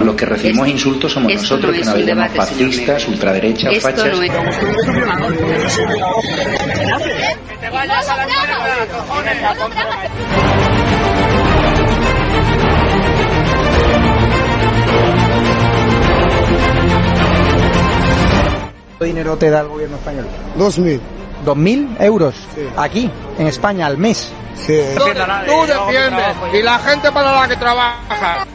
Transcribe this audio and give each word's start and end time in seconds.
Los 0.00 0.14
que 0.16 0.26
recibimos 0.26 0.66
Esto- 0.66 0.76
insultos 0.76 1.12
somos 1.12 1.32
nosotros, 1.32 1.72
no 1.76 1.78
que 1.78 1.84
nos 1.84 2.06
llamamos 2.06 2.36
fascistas, 2.36 3.08
ultraderechas, 3.08 3.72
Esto 3.72 3.88
fachas. 3.88 4.06
no 4.18 4.22
es... 4.22 4.30
¿Qué 18.98 19.06
dinero 19.06 19.36
te 19.36 19.50
da 19.50 19.60
el 19.60 19.68
gobierno 19.68 19.96
español? 19.96 20.26
Dos 20.56 20.78
mil. 20.78 21.00
¿Dos 21.44 21.56
mil 21.56 21.88
euros? 22.00 22.34
Aquí, 22.76 23.10
en 23.38 23.46
España, 23.46 23.86
al 23.86 23.98
mes. 23.98 24.30
Sí. 24.54 24.78
Tú 24.96 25.04
defiendes 25.66 26.36
y 26.54 26.62
la 26.62 26.78
gente 26.78 27.10
para 27.12 27.32
la 27.40 27.48
que 27.48 27.56
trabaja. 27.56 28.46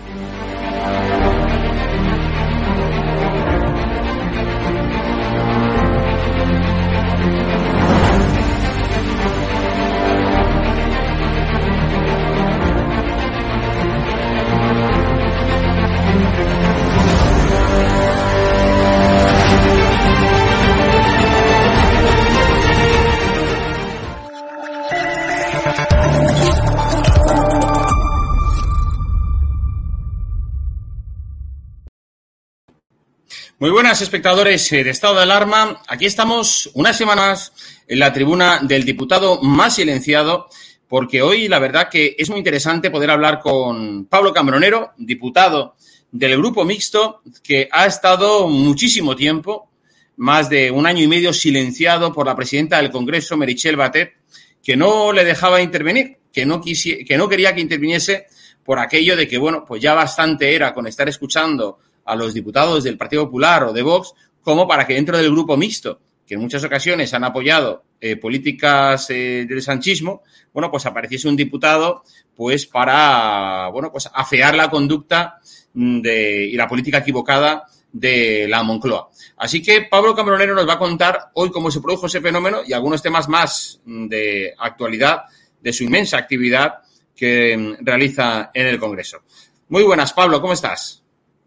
Muy 33.60 33.72
buenas, 33.72 34.02
espectadores 34.02 34.72
eh, 34.72 34.84
de 34.84 34.90
Estado 34.92 35.16
de 35.16 35.24
Alarma. 35.24 35.82
Aquí 35.88 36.06
estamos 36.06 36.70
una 36.74 36.94
semana 36.94 37.24
más 37.24 37.52
en 37.88 38.00
la 38.00 38.14
tribuna 38.14 38.60
del 38.64 38.86
diputado 38.86 39.42
más 39.42 39.76
silenciado, 39.76 40.48
porque 40.88 41.22
hoy 41.22 41.48
la 41.50 41.60
verdad 41.60 41.90
que 41.90 42.16
es 42.18 42.30
muy 42.30 42.38
interesante 42.40 42.90
poder 42.90 43.12
hablar 43.12 43.40
con 43.42 44.06
Pablo 44.06 44.34
Cambronero, 44.34 44.92
diputado 44.98 45.76
del 46.12 46.38
Grupo 46.38 46.64
Mixto, 46.64 47.22
que 47.44 47.68
ha 47.72 47.86
estado 47.86 48.48
muchísimo 48.48 49.16
tiempo, 49.16 49.70
más 50.18 50.50
de 50.50 50.72
un 50.72 50.86
año 50.86 51.04
y 51.04 51.08
medio, 51.08 51.34
silenciado 51.34 52.14
por 52.14 52.26
la 52.26 52.36
presidenta 52.36 52.78
del 52.78 52.92
Congreso, 52.92 53.36
Merichel 53.38 53.76
Batet, 53.76 54.14
que 54.64 54.76
no 54.78 55.12
le 55.12 55.26
dejaba 55.26 55.62
intervenir, 55.62 56.18
que 56.32 56.46
no, 56.46 56.62
quisi- 56.62 57.06
que 57.06 57.18
no 57.18 57.28
quería 57.28 57.54
que 57.54 57.62
interviniese 57.62 58.26
por 58.64 58.80
aquello 58.80 59.16
de 59.16 59.28
que, 59.28 59.38
bueno, 59.38 59.66
pues 59.68 59.82
ya 59.82 59.94
bastante 59.94 60.54
era 60.56 60.74
con 60.74 60.88
estar 60.88 61.08
escuchando 61.10 61.80
a 62.10 62.16
los 62.16 62.34
diputados 62.34 62.84
del 62.84 62.98
Partido 62.98 63.26
Popular 63.26 63.66
o 63.66 63.74
de 63.74 63.82
Vox, 63.82 64.14
como 64.42 64.68
para 64.68 64.86
que 64.88 64.96
dentro 64.96 65.18
del 65.18 65.32
grupo 65.32 65.56
mixto, 65.58 66.00
que 66.26 66.36
en 66.36 66.42
muchas 66.42 66.64
ocasiones 66.64 67.14
han 67.14 67.24
apoyado 67.24 67.84
eh, 68.00 68.16
políticas 68.16 69.10
eh, 69.10 69.46
del 69.48 69.62
sanchismo, 69.62 70.24
bueno, 70.54 70.72
pues 70.72 70.86
apareciese 70.86 71.28
un 71.28 71.36
diputado, 71.36 72.04
pues 72.36 72.66
para, 72.66 73.68
bueno, 73.70 73.92
pues 73.92 74.10
afear 74.14 74.56
la 74.56 74.70
conducta 74.70 75.40
mm, 75.74 76.02
de, 76.02 76.46
y 76.46 76.56
la 76.56 76.68
política 76.68 77.00
equivocada 77.00 77.66
de 77.92 78.48
la 78.48 78.64
Moncloa. 78.64 79.10
Así 79.38 79.62
que 79.62 79.82
Pablo 79.90 80.16
Cambronero 80.16 80.54
nos 80.54 80.68
va 80.68 80.74
a 80.74 80.80
contar 80.80 81.32
hoy 81.34 81.50
cómo 81.50 81.72
se 81.72 81.82
produjo 81.82 82.06
ese 82.06 82.22
fenómeno 82.22 82.62
y 82.66 82.74
algunos 82.74 83.02
temas 83.02 83.28
más 83.28 83.82
mm, 83.86 84.08
de 84.08 84.54
actualidad 84.58 85.24
de 85.62 85.74
su 85.74 85.84
inmensa 85.84 86.18
actividad 86.18 86.76
que 87.16 87.58
mm, 87.58 87.84
realiza 87.84 88.52
en 88.54 88.68
el 88.68 88.80
Congreso. 88.80 89.24
Muy 89.70 89.84
buenas, 89.84 90.14
Pablo, 90.14 90.42
¿cómo 90.42 90.54
estás? 90.54 90.99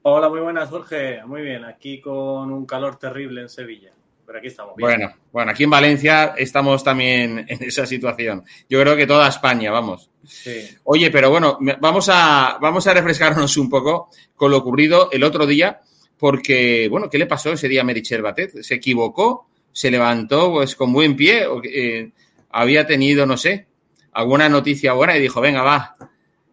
Hola, 0.05 0.29
muy 0.29 0.41
buenas, 0.41 0.69
Jorge. 0.69 1.25
Muy 1.25 1.43
bien, 1.43 1.65
aquí 1.65 2.01
con 2.01 2.53
un 2.53 2.67
calor 2.67 2.97
terrible 2.97 3.43
en 3.43 3.49
Sevilla. 3.49 3.93
Pero 4.27 4.39
aquí 4.39 4.49
estamos. 4.49 4.75
bien. 4.75 4.89
Bueno, 4.89 5.15
bueno, 5.31 5.51
aquí 5.53 5.63
en 5.63 5.71
Valencia 5.71 6.35
estamos 6.37 6.83
también 6.83 7.39
en 7.49 7.63
esa 7.63 7.87
situación. 7.87 8.43
Yo 8.69 8.81
creo 8.81 8.97
que 8.97 9.07
toda 9.07 9.29
España, 9.29 9.71
vamos. 9.71 10.11
Sí. 10.25 10.77
Oye, 10.85 11.11
pero 11.13 11.31
bueno, 11.31 11.57
vamos 11.81 12.09
a, 12.13 12.59
vamos 12.61 12.85
a 12.89 12.95
refrescarnos 12.95 13.57
un 13.57 13.71
poco 13.71 14.09
con 14.35 14.51
lo 14.51 14.59
ocurrido 14.59 15.09
el 15.13 15.23
otro 15.23 15.47
día, 15.47 15.81
porque, 16.19 16.89
bueno, 16.91 17.09
¿qué 17.09 17.19
le 17.19 17.27
pasó 17.27 17.53
ese 17.53 17.69
día 17.69 17.83
a 17.83 17.85
Merichel 17.85 18.23
Batet? 18.23 18.61
¿Se 18.63 18.75
equivocó? 18.75 19.47
¿Se 19.71 19.89
levantó 19.89 20.51
pues 20.51 20.75
con 20.75 20.93
buen 20.93 21.15
pie? 21.15 21.47
¿O 21.47 21.61
que, 21.61 22.01
eh, 22.01 22.13
había 22.51 22.87
tenido, 22.89 23.25
no 23.25 23.37
sé, 23.37 23.69
alguna 24.13 24.49
noticia 24.49 24.95
buena 24.95 25.17
y 25.17 25.23
dijo, 25.23 25.41
venga, 25.41 25.63
va, 25.63 25.95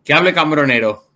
que 0.04 0.14
hable 0.14 0.34
Cambronero? 0.34 1.09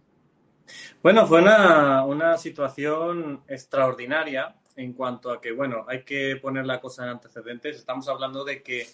Bueno, 1.03 1.27
fue 1.27 1.41
una, 1.41 2.05
una 2.05 2.37
situación 2.37 3.41
extraordinaria 3.47 4.55
en 4.77 4.93
cuanto 4.93 5.31
a 5.31 5.41
que, 5.41 5.51
bueno, 5.51 5.83
hay 5.87 6.03
que 6.03 6.37
poner 6.41 6.65
la 6.65 6.79
cosa 6.79 7.03
en 7.03 7.09
antecedentes. 7.09 7.75
Estamos 7.75 8.07
hablando 8.07 8.45
de 8.45 8.63
que 8.63 8.87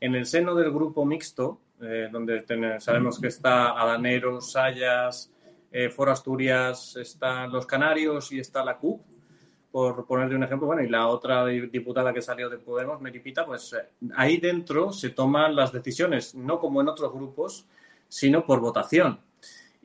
en 0.00 0.14
el 0.14 0.26
seno 0.26 0.54
del 0.54 0.70
grupo 0.70 1.04
mixto, 1.04 1.60
eh, 1.80 2.08
donde 2.12 2.44
sabemos 2.78 3.18
que 3.18 3.26
está 3.26 3.72
Adanero, 3.72 4.40
Sayas, 4.40 5.32
eh, 5.72 5.90
Foro 5.90 6.12
Asturias, 6.12 6.94
están 6.96 7.50
los 7.50 7.66
Canarios 7.66 8.30
y 8.30 8.38
está 8.38 8.64
la 8.64 8.76
CUP, 8.78 9.02
por 9.72 10.06
ponerle 10.06 10.36
un 10.36 10.44
ejemplo, 10.44 10.68
bueno, 10.68 10.84
y 10.84 10.88
la 10.88 11.08
otra 11.08 11.44
di- 11.46 11.66
diputada 11.66 12.14
que 12.14 12.22
salió 12.22 12.48
de 12.48 12.58
Podemos, 12.58 13.00
Meripita, 13.00 13.44
pues 13.44 13.72
eh, 13.72 13.88
ahí 14.14 14.36
dentro 14.38 14.92
se 14.92 15.10
toman 15.10 15.56
las 15.56 15.72
decisiones, 15.72 16.32
no 16.36 16.60
como 16.60 16.80
en 16.80 16.88
otros 16.88 17.12
grupos, 17.12 17.66
sino 18.08 18.46
por 18.46 18.60
votación. 18.60 19.20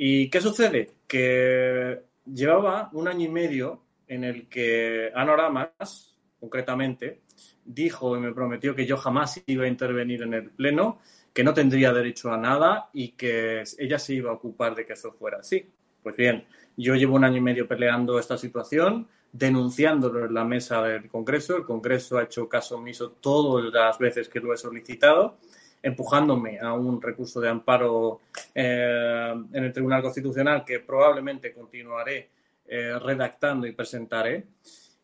¿Y 0.03 0.31
qué 0.31 0.41
sucede? 0.41 0.93
Que 1.05 2.01
llevaba 2.25 2.89
un 2.93 3.07
año 3.07 3.27
y 3.27 3.29
medio 3.29 3.83
en 4.07 4.23
el 4.23 4.49
que 4.49 5.11
Anoramas, 5.13 6.17
concretamente, 6.39 7.21
dijo 7.63 8.17
y 8.17 8.19
me 8.19 8.33
prometió 8.33 8.73
que 8.73 8.87
yo 8.87 8.97
jamás 8.97 9.43
iba 9.45 9.65
a 9.65 9.67
intervenir 9.67 10.23
en 10.23 10.33
el 10.33 10.49
Pleno, 10.49 11.01
que 11.31 11.43
no 11.43 11.53
tendría 11.53 11.93
derecho 11.93 12.33
a 12.33 12.37
nada 12.37 12.89
y 12.93 13.09
que 13.09 13.61
ella 13.77 13.99
se 13.99 14.15
iba 14.15 14.31
a 14.31 14.33
ocupar 14.33 14.73
de 14.73 14.87
que 14.87 14.93
eso 14.93 15.11
fuera 15.11 15.37
así. 15.37 15.69
Pues 16.01 16.15
bien, 16.15 16.47
yo 16.75 16.95
llevo 16.95 17.13
un 17.13 17.23
año 17.23 17.37
y 17.37 17.41
medio 17.41 17.67
peleando 17.67 18.17
esta 18.17 18.39
situación, 18.39 19.07
denunciándolo 19.31 20.25
en 20.25 20.33
la 20.33 20.43
mesa 20.43 20.81
del 20.81 21.09
Congreso. 21.09 21.57
El 21.57 21.63
Congreso 21.63 22.17
ha 22.17 22.23
hecho 22.23 22.49
caso 22.49 22.77
omiso 22.77 23.11
todas 23.11 23.71
las 23.71 23.99
veces 23.99 24.29
que 24.29 24.39
lo 24.39 24.51
he 24.51 24.57
solicitado, 24.57 25.37
empujándome 25.83 26.59
a 26.59 26.73
un 26.73 27.01
recurso 27.01 27.39
de 27.39 27.49
amparo 27.49 28.21
eh, 28.53 29.33
en 29.53 29.63
el 29.63 29.73
Tribunal 29.73 30.01
Constitucional 30.01 30.63
que 30.63 30.79
probablemente 30.79 31.53
continuaré 31.53 32.29
eh, 32.67 32.97
redactando 32.99 33.67
y 33.67 33.73
presentaré. 33.73 34.45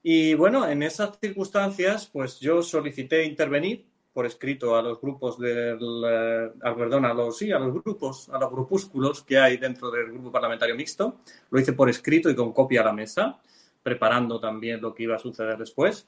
Y 0.04 0.36
bueno, 0.36 0.68
en 0.68 0.84
esas 0.84 1.20
circunstancias, 1.20 2.10
pues 2.12 2.40
yo 2.40 2.62
solicité 2.62 3.26
intervenir 3.26 3.86
por 4.14 4.26
escrito 4.26 4.76
a 4.76 4.82
los 4.82 5.00
grupos 5.00 5.38
del, 5.38 5.78
eh, 5.78 6.50
perdón, 6.62 7.06
a 7.06 7.14
los, 7.14 7.38
sí, 7.38 7.52
a 7.52 7.60
los 7.60 7.84
grupos, 7.84 8.30
a 8.30 8.40
los 8.40 8.52
grupúsculos 8.52 9.22
que 9.22 9.38
hay 9.38 9.58
dentro 9.58 9.92
del 9.92 10.12
grupo 10.12 10.32
parlamentario 10.32 10.76
mixto. 10.76 11.18
Lo 11.52 11.60
hice 11.60 11.74
por 11.74 11.90
escrito 11.90 12.30
y 12.30 12.36
con 12.36 12.52
copia 12.52 12.82
a 12.82 12.86
la 12.86 12.94
mesa, 12.94 13.40
preparando 13.84 14.40
también 14.40 14.82
lo 14.82 14.94
que 14.94 15.04
iba 15.04 15.16
a 15.16 15.20
suceder 15.20 15.58
después. 15.58 16.08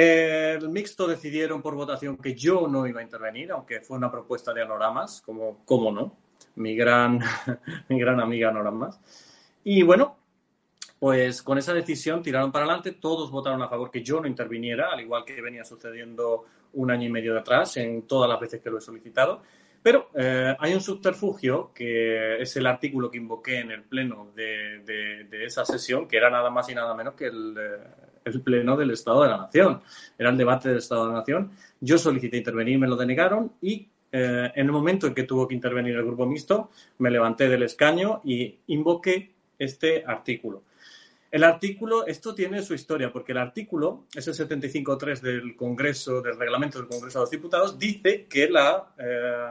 El 0.00 0.68
mixto 0.68 1.08
decidieron 1.08 1.60
por 1.60 1.74
votación 1.74 2.18
que 2.18 2.32
yo 2.32 2.68
no 2.68 2.86
iba 2.86 3.00
a 3.00 3.02
intervenir, 3.02 3.50
aunque 3.50 3.80
fue 3.80 3.96
una 3.96 4.08
propuesta 4.08 4.54
de 4.54 4.62
Anoramas, 4.62 5.20
como, 5.22 5.64
cómo 5.64 5.90
no, 5.90 6.16
mi 6.54 6.76
gran, 6.76 7.18
mi 7.88 7.98
gran 7.98 8.20
amiga 8.20 8.50
Anoramas. 8.50 9.00
Y 9.64 9.82
bueno, 9.82 10.16
pues 11.00 11.42
con 11.42 11.58
esa 11.58 11.74
decisión 11.74 12.22
tiraron 12.22 12.52
para 12.52 12.64
adelante, 12.64 12.92
todos 12.92 13.32
votaron 13.32 13.60
a 13.60 13.68
favor 13.68 13.90
que 13.90 14.04
yo 14.04 14.20
no 14.20 14.28
interviniera, 14.28 14.92
al 14.92 15.00
igual 15.00 15.24
que 15.24 15.42
venía 15.42 15.64
sucediendo 15.64 16.44
un 16.74 16.92
año 16.92 17.08
y 17.08 17.10
medio 17.10 17.32
de 17.34 17.40
atrás 17.40 17.76
en 17.78 18.02
todas 18.02 18.30
las 18.30 18.38
veces 18.38 18.62
que 18.62 18.70
lo 18.70 18.78
he 18.78 18.80
solicitado. 18.80 19.42
Pero 19.82 20.10
eh, 20.14 20.54
hay 20.60 20.74
un 20.74 20.80
subterfugio 20.80 21.72
que 21.74 22.40
es 22.40 22.56
el 22.56 22.68
artículo 22.68 23.10
que 23.10 23.18
invoqué 23.18 23.58
en 23.58 23.72
el 23.72 23.82
pleno 23.82 24.30
de, 24.32 24.78
de, 25.28 25.44
esa 25.44 25.64
sesión, 25.64 26.06
que 26.06 26.18
era 26.18 26.30
nada 26.30 26.50
más 26.50 26.68
y 26.68 26.74
nada 26.76 26.94
menos 26.94 27.14
que 27.14 27.26
el, 27.26 27.56
eh, 27.58 28.07
el, 28.28 28.40
pleno 28.40 28.76
del 28.76 28.90
Estado 28.90 29.22
de 29.22 29.28
la 29.28 29.38
Nación. 29.38 29.80
Era 30.18 30.30
el 30.30 30.36
debate 30.36 30.68
del 30.68 30.78
Estado 30.78 31.06
de 31.06 31.12
la 31.12 31.18
Nación. 31.18 31.50
Yo 31.80 31.98
solicité 31.98 32.36
intervenir, 32.36 32.78
me 32.78 32.86
lo 32.86 32.96
denegaron 32.96 33.52
y 33.60 33.88
eh, 34.10 34.50
en 34.54 34.66
el 34.66 34.72
momento 34.72 35.06
en 35.06 35.14
que 35.14 35.24
tuvo 35.24 35.46
que 35.46 35.54
intervenir 35.54 35.94
el 35.96 36.04
grupo 36.04 36.26
mixto, 36.26 36.70
me 36.98 37.10
levanté 37.10 37.48
del 37.48 37.62
escaño 37.62 38.22
y 38.24 38.58
invoqué 38.68 39.34
este 39.58 40.04
artículo. 40.06 40.62
El 41.30 41.44
artículo, 41.44 42.06
esto 42.06 42.34
tiene 42.34 42.62
su 42.62 42.72
historia, 42.72 43.12
porque 43.12 43.32
el 43.32 43.38
artículo, 43.38 44.06
es 44.14 44.26
el 44.28 44.34
75.3 44.34 45.20
del 45.20 45.56
Congreso, 45.56 46.22
del 46.22 46.38
reglamento 46.38 46.78
del 46.78 46.88
Congreso 46.88 47.18
de 47.18 47.22
los 47.24 47.30
Diputados, 47.30 47.78
dice 47.78 48.24
que 48.24 48.48
la 48.48 48.94
eh, 48.96 49.50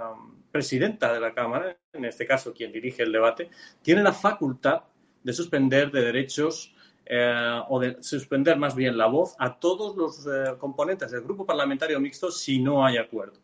presidenta 0.52 1.14
de 1.14 1.20
la 1.20 1.36
Cámara, 1.36 1.78
en 1.94 2.06
este 2.06 2.26
caso 2.26 2.52
quien 2.52 2.72
dirige 2.72 3.04
el 3.04 3.12
debate, 3.12 3.52
tiene 3.84 4.02
la 4.02 4.12
facultad 4.12 4.82
de 5.24 5.34
suspender 5.34 5.92
de 5.92 6.02
derechos 6.02 6.74
eh, 7.10 7.62
o 7.70 7.80
de 7.80 8.02
suspender 8.04 8.58
más 8.58 8.76
bien 8.76 8.98
la 8.98 9.08
voz 9.08 9.36
a 9.40 9.58
todos 9.60 9.96
los 9.96 10.28
eh, 10.28 10.56
componentes 10.58 11.12
del 11.12 11.22
grupo 11.22 11.46
parlamentario 11.46 12.00
mixto 12.00 12.32
si 12.32 12.60
no 12.60 12.86
hay 12.86 12.98
acuerdo. 12.98 13.40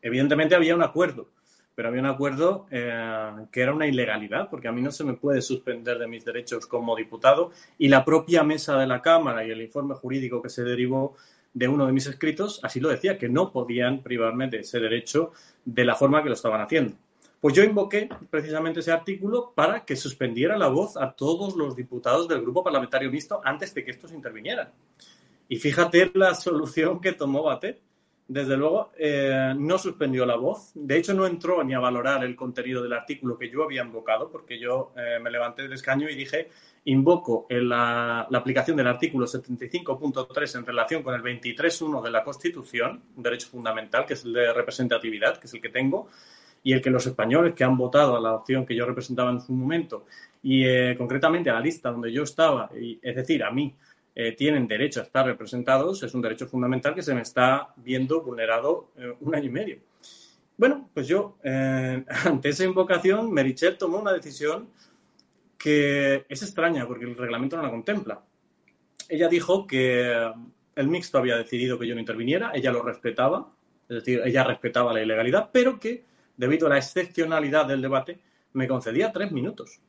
Evidentemente 0.00 0.54
había 0.54 0.74
un 0.74 0.82
acuerdo 0.82 1.28
pero 1.74 1.88
había 1.88 2.00
un 2.00 2.06
acuerdo 2.06 2.66
eh, 2.70 3.46
que 3.50 3.62
era 3.62 3.72
una 3.72 3.86
ilegalidad, 3.86 4.48
porque 4.50 4.68
a 4.68 4.72
mí 4.72 4.82
no 4.82 4.90
se 4.90 5.04
me 5.04 5.14
puede 5.14 5.40
suspender 5.40 5.98
de 5.98 6.06
mis 6.06 6.24
derechos 6.24 6.66
como 6.66 6.94
diputado 6.96 7.50
y 7.78 7.88
la 7.88 8.04
propia 8.04 8.42
mesa 8.42 8.78
de 8.78 8.86
la 8.86 9.00
Cámara 9.00 9.44
y 9.44 9.50
el 9.50 9.62
informe 9.62 9.94
jurídico 9.94 10.42
que 10.42 10.48
se 10.48 10.64
derivó 10.64 11.16
de 11.54 11.68
uno 11.68 11.86
de 11.86 11.92
mis 11.92 12.06
escritos 12.06 12.60
así 12.62 12.80
lo 12.80 12.88
decía, 12.88 13.18
que 13.18 13.28
no 13.28 13.52
podían 13.52 14.02
privarme 14.02 14.48
de 14.48 14.60
ese 14.60 14.80
derecho 14.80 15.32
de 15.64 15.84
la 15.84 15.94
forma 15.94 16.22
que 16.22 16.28
lo 16.28 16.34
estaban 16.34 16.60
haciendo. 16.60 16.96
Pues 17.42 17.56
yo 17.56 17.64
invoqué 17.64 18.08
precisamente 18.30 18.78
ese 18.78 18.92
artículo 18.92 19.52
para 19.52 19.84
que 19.84 19.96
suspendiera 19.96 20.56
la 20.56 20.68
voz 20.68 20.96
a 20.96 21.10
todos 21.10 21.56
los 21.56 21.74
diputados 21.74 22.28
del 22.28 22.40
grupo 22.40 22.62
parlamentario 22.62 23.10
mixto 23.10 23.40
antes 23.42 23.74
de 23.74 23.84
que 23.84 23.90
estos 23.90 24.12
intervinieran. 24.12 24.70
Y 25.48 25.56
fíjate 25.56 26.12
la 26.14 26.34
solución 26.46 27.00
que 27.00 27.14
tomó 27.14 27.42
Batet 27.42 27.82
desde 28.28 28.56
luego, 28.56 28.92
eh, 28.96 29.54
no 29.58 29.76
suspendió 29.76 30.24
la 30.24 30.36
voz. 30.36 30.70
De 30.74 30.96
hecho, 30.96 31.14
no 31.14 31.26
entró 31.26 31.64
ni 31.64 31.74
a 31.74 31.80
valorar 31.80 32.22
el 32.22 32.36
contenido 32.36 32.80
del 32.80 32.92
artículo 32.92 33.36
que 33.36 33.50
yo 33.50 33.64
había 33.64 33.82
invocado, 33.82 34.30
porque 34.30 34.56
yo 34.56 34.92
eh, 34.96 35.18
me 35.20 35.28
levanté 35.28 35.62
del 35.62 35.72
escaño 35.72 36.08
y 36.08 36.14
dije, 36.14 36.48
invoco 36.84 37.48
la, 37.50 38.20
aplicación 38.20 38.76
del 38.76 38.86
artículo 38.86 39.26
75.3 39.26 40.58
en 40.58 40.64
relación 40.64 41.02
con 41.02 41.12
el 41.16 41.22
23.1 41.22 42.02
de 42.02 42.10
la 42.12 42.22
Constitución, 42.22 43.02
un 43.16 43.22
derecho 43.24 43.48
fundamental, 43.48 44.06
que 44.06 44.14
es 44.14 44.24
el 44.24 44.32
de 44.32 44.52
representatividad, 44.52 45.38
que 45.38 45.48
es 45.48 45.54
el 45.54 45.60
que 45.60 45.70
tengo, 45.70 46.08
y 46.62 46.72
el 46.72 46.80
que 46.80 46.90
los 46.90 47.06
españoles 47.06 47.54
que 47.54 47.64
han 47.64 47.76
votado 47.76 48.16
a 48.16 48.20
la 48.20 48.34
opción 48.34 48.64
que 48.64 48.74
yo 48.76 48.86
representaba 48.86 49.30
en 49.30 49.40
su 49.40 49.52
momento, 49.52 50.06
y 50.42 50.64
eh, 50.64 50.94
concretamente 50.96 51.50
a 51.50 51.54
la 51.54 51.60
lista 51.60 51.90
donde 51.90 52.12
yo 52.12 52.22
estaba, 52.22 52.70
y, 52.78 52.98
es 53.02 53.16
decir, 53.16 53.42
a 53.42 53.50
mí, 53.50 53.74
eh, 54.14 54.32
tienen 54.32 54.68
derecho 54.68 55.00
a 55.00 55.04
estar 55.04 55.24
representados, 55.24 56.02
es 56.02 56.12
un 56.12 56.20
derecho 56.20 56.46
fundamental 56.46 56.94
que 56.94 57.02
se 57.02 57.14
me 57.14 57.22
está 57.22 57.72
viendo 57.76 58.20
vulnerado 58.20 58.90
eh, 58.98 59.14
un 59.20 59.34
año 59.34 59.46
y 59.46 59.50
medio. 59.50 59.78
Bueno, 60.58 60.90
pues 60.92 61.08
yo, 61.08 61.38
eh, 61.42 62.04
ante 62.26 62.50
esa 62.50 62.64
invocación, 62.64 63.32
Merichel 63.32 63.78
tomó 63.78 63.98
una 63.98 64.12
decisión 64.12 64.68
que 65.56 66.26
es 66.28 66.42
extraña 66.42 66.86
porque 66.86 67.06
el 67.06 67.16
reglamento 67.16 67.56
no 67.56 67.62
la 67.62 67.70
contempla. 67.70 68.20
Ella 69.08 69.28
dijo 69.28 69.66
que 69.66 70.30
el 70.76 70.88
mixto 70.88 71.16
había 71.16 71.36
decidido 71.36 71.78
que 71.78 71.86
yo 71.86 71.94
no 71.94 72.00
interviniera, 72.00 72.50
ella 72.54 72.70
lo 72.70 72.82
respetaba, 72.82 73.50
es 73.88 73.96
decir, 73.96 74.20
ella 74.24 74.44
respetaba 74.44 74.92
la 74.92 75.02
ilegalidad, 75.02 75.48
pero 75.52 75.80
que, 75.80 76.04
debido 76.36 76.66
a 76.66 76.70
la 76.70 76.78
excepcionalidad 76.78 77.66
del 77.66 77.82
debate, 77.82 78.20
me 78.52 78.68
concedía 78.68 79.12
tres 79.12 79.32
minutos. 79.32 79.80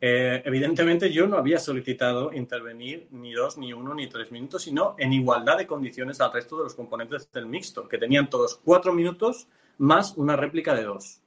Eh, 0.00 0.42
evidentemente 0.44 1.10
yo 1.10 1.26
no 1.26 1.38
había 1.38 1.58
solicitado 1.58 2.32
intervenir 2.32 3.08
ni 3.12 3.32
dos, 3.32 3.56
ni 3.56 3.72
uno, 3.72 3.94
ni 3.94 4.08
tres 4.08 4.30
minutos, 4.30 4.62
sino 4.62 4.94
en 4.98 5.12
igualdad 5.12 5.56
de 5.56 5.66
condiciones 5.66 6.20
al 6.20 6.32
resto 6.32 6.58
de 6.58 6.64
los 6.64 6.74
componentes 6.74 7.30
del 7.32 7.46
mixto, 7.46 7.88
que 7.88 7.96
tenían 7.96 8.28
todos 8.28 8.60
cuatro 8.62 8.92
minutos 8.92 9.48
más 9.78 10.16
una 10.16 10.36
réplica 10.36 10.74
de 10.74 10.84
dos. 10.84 11.22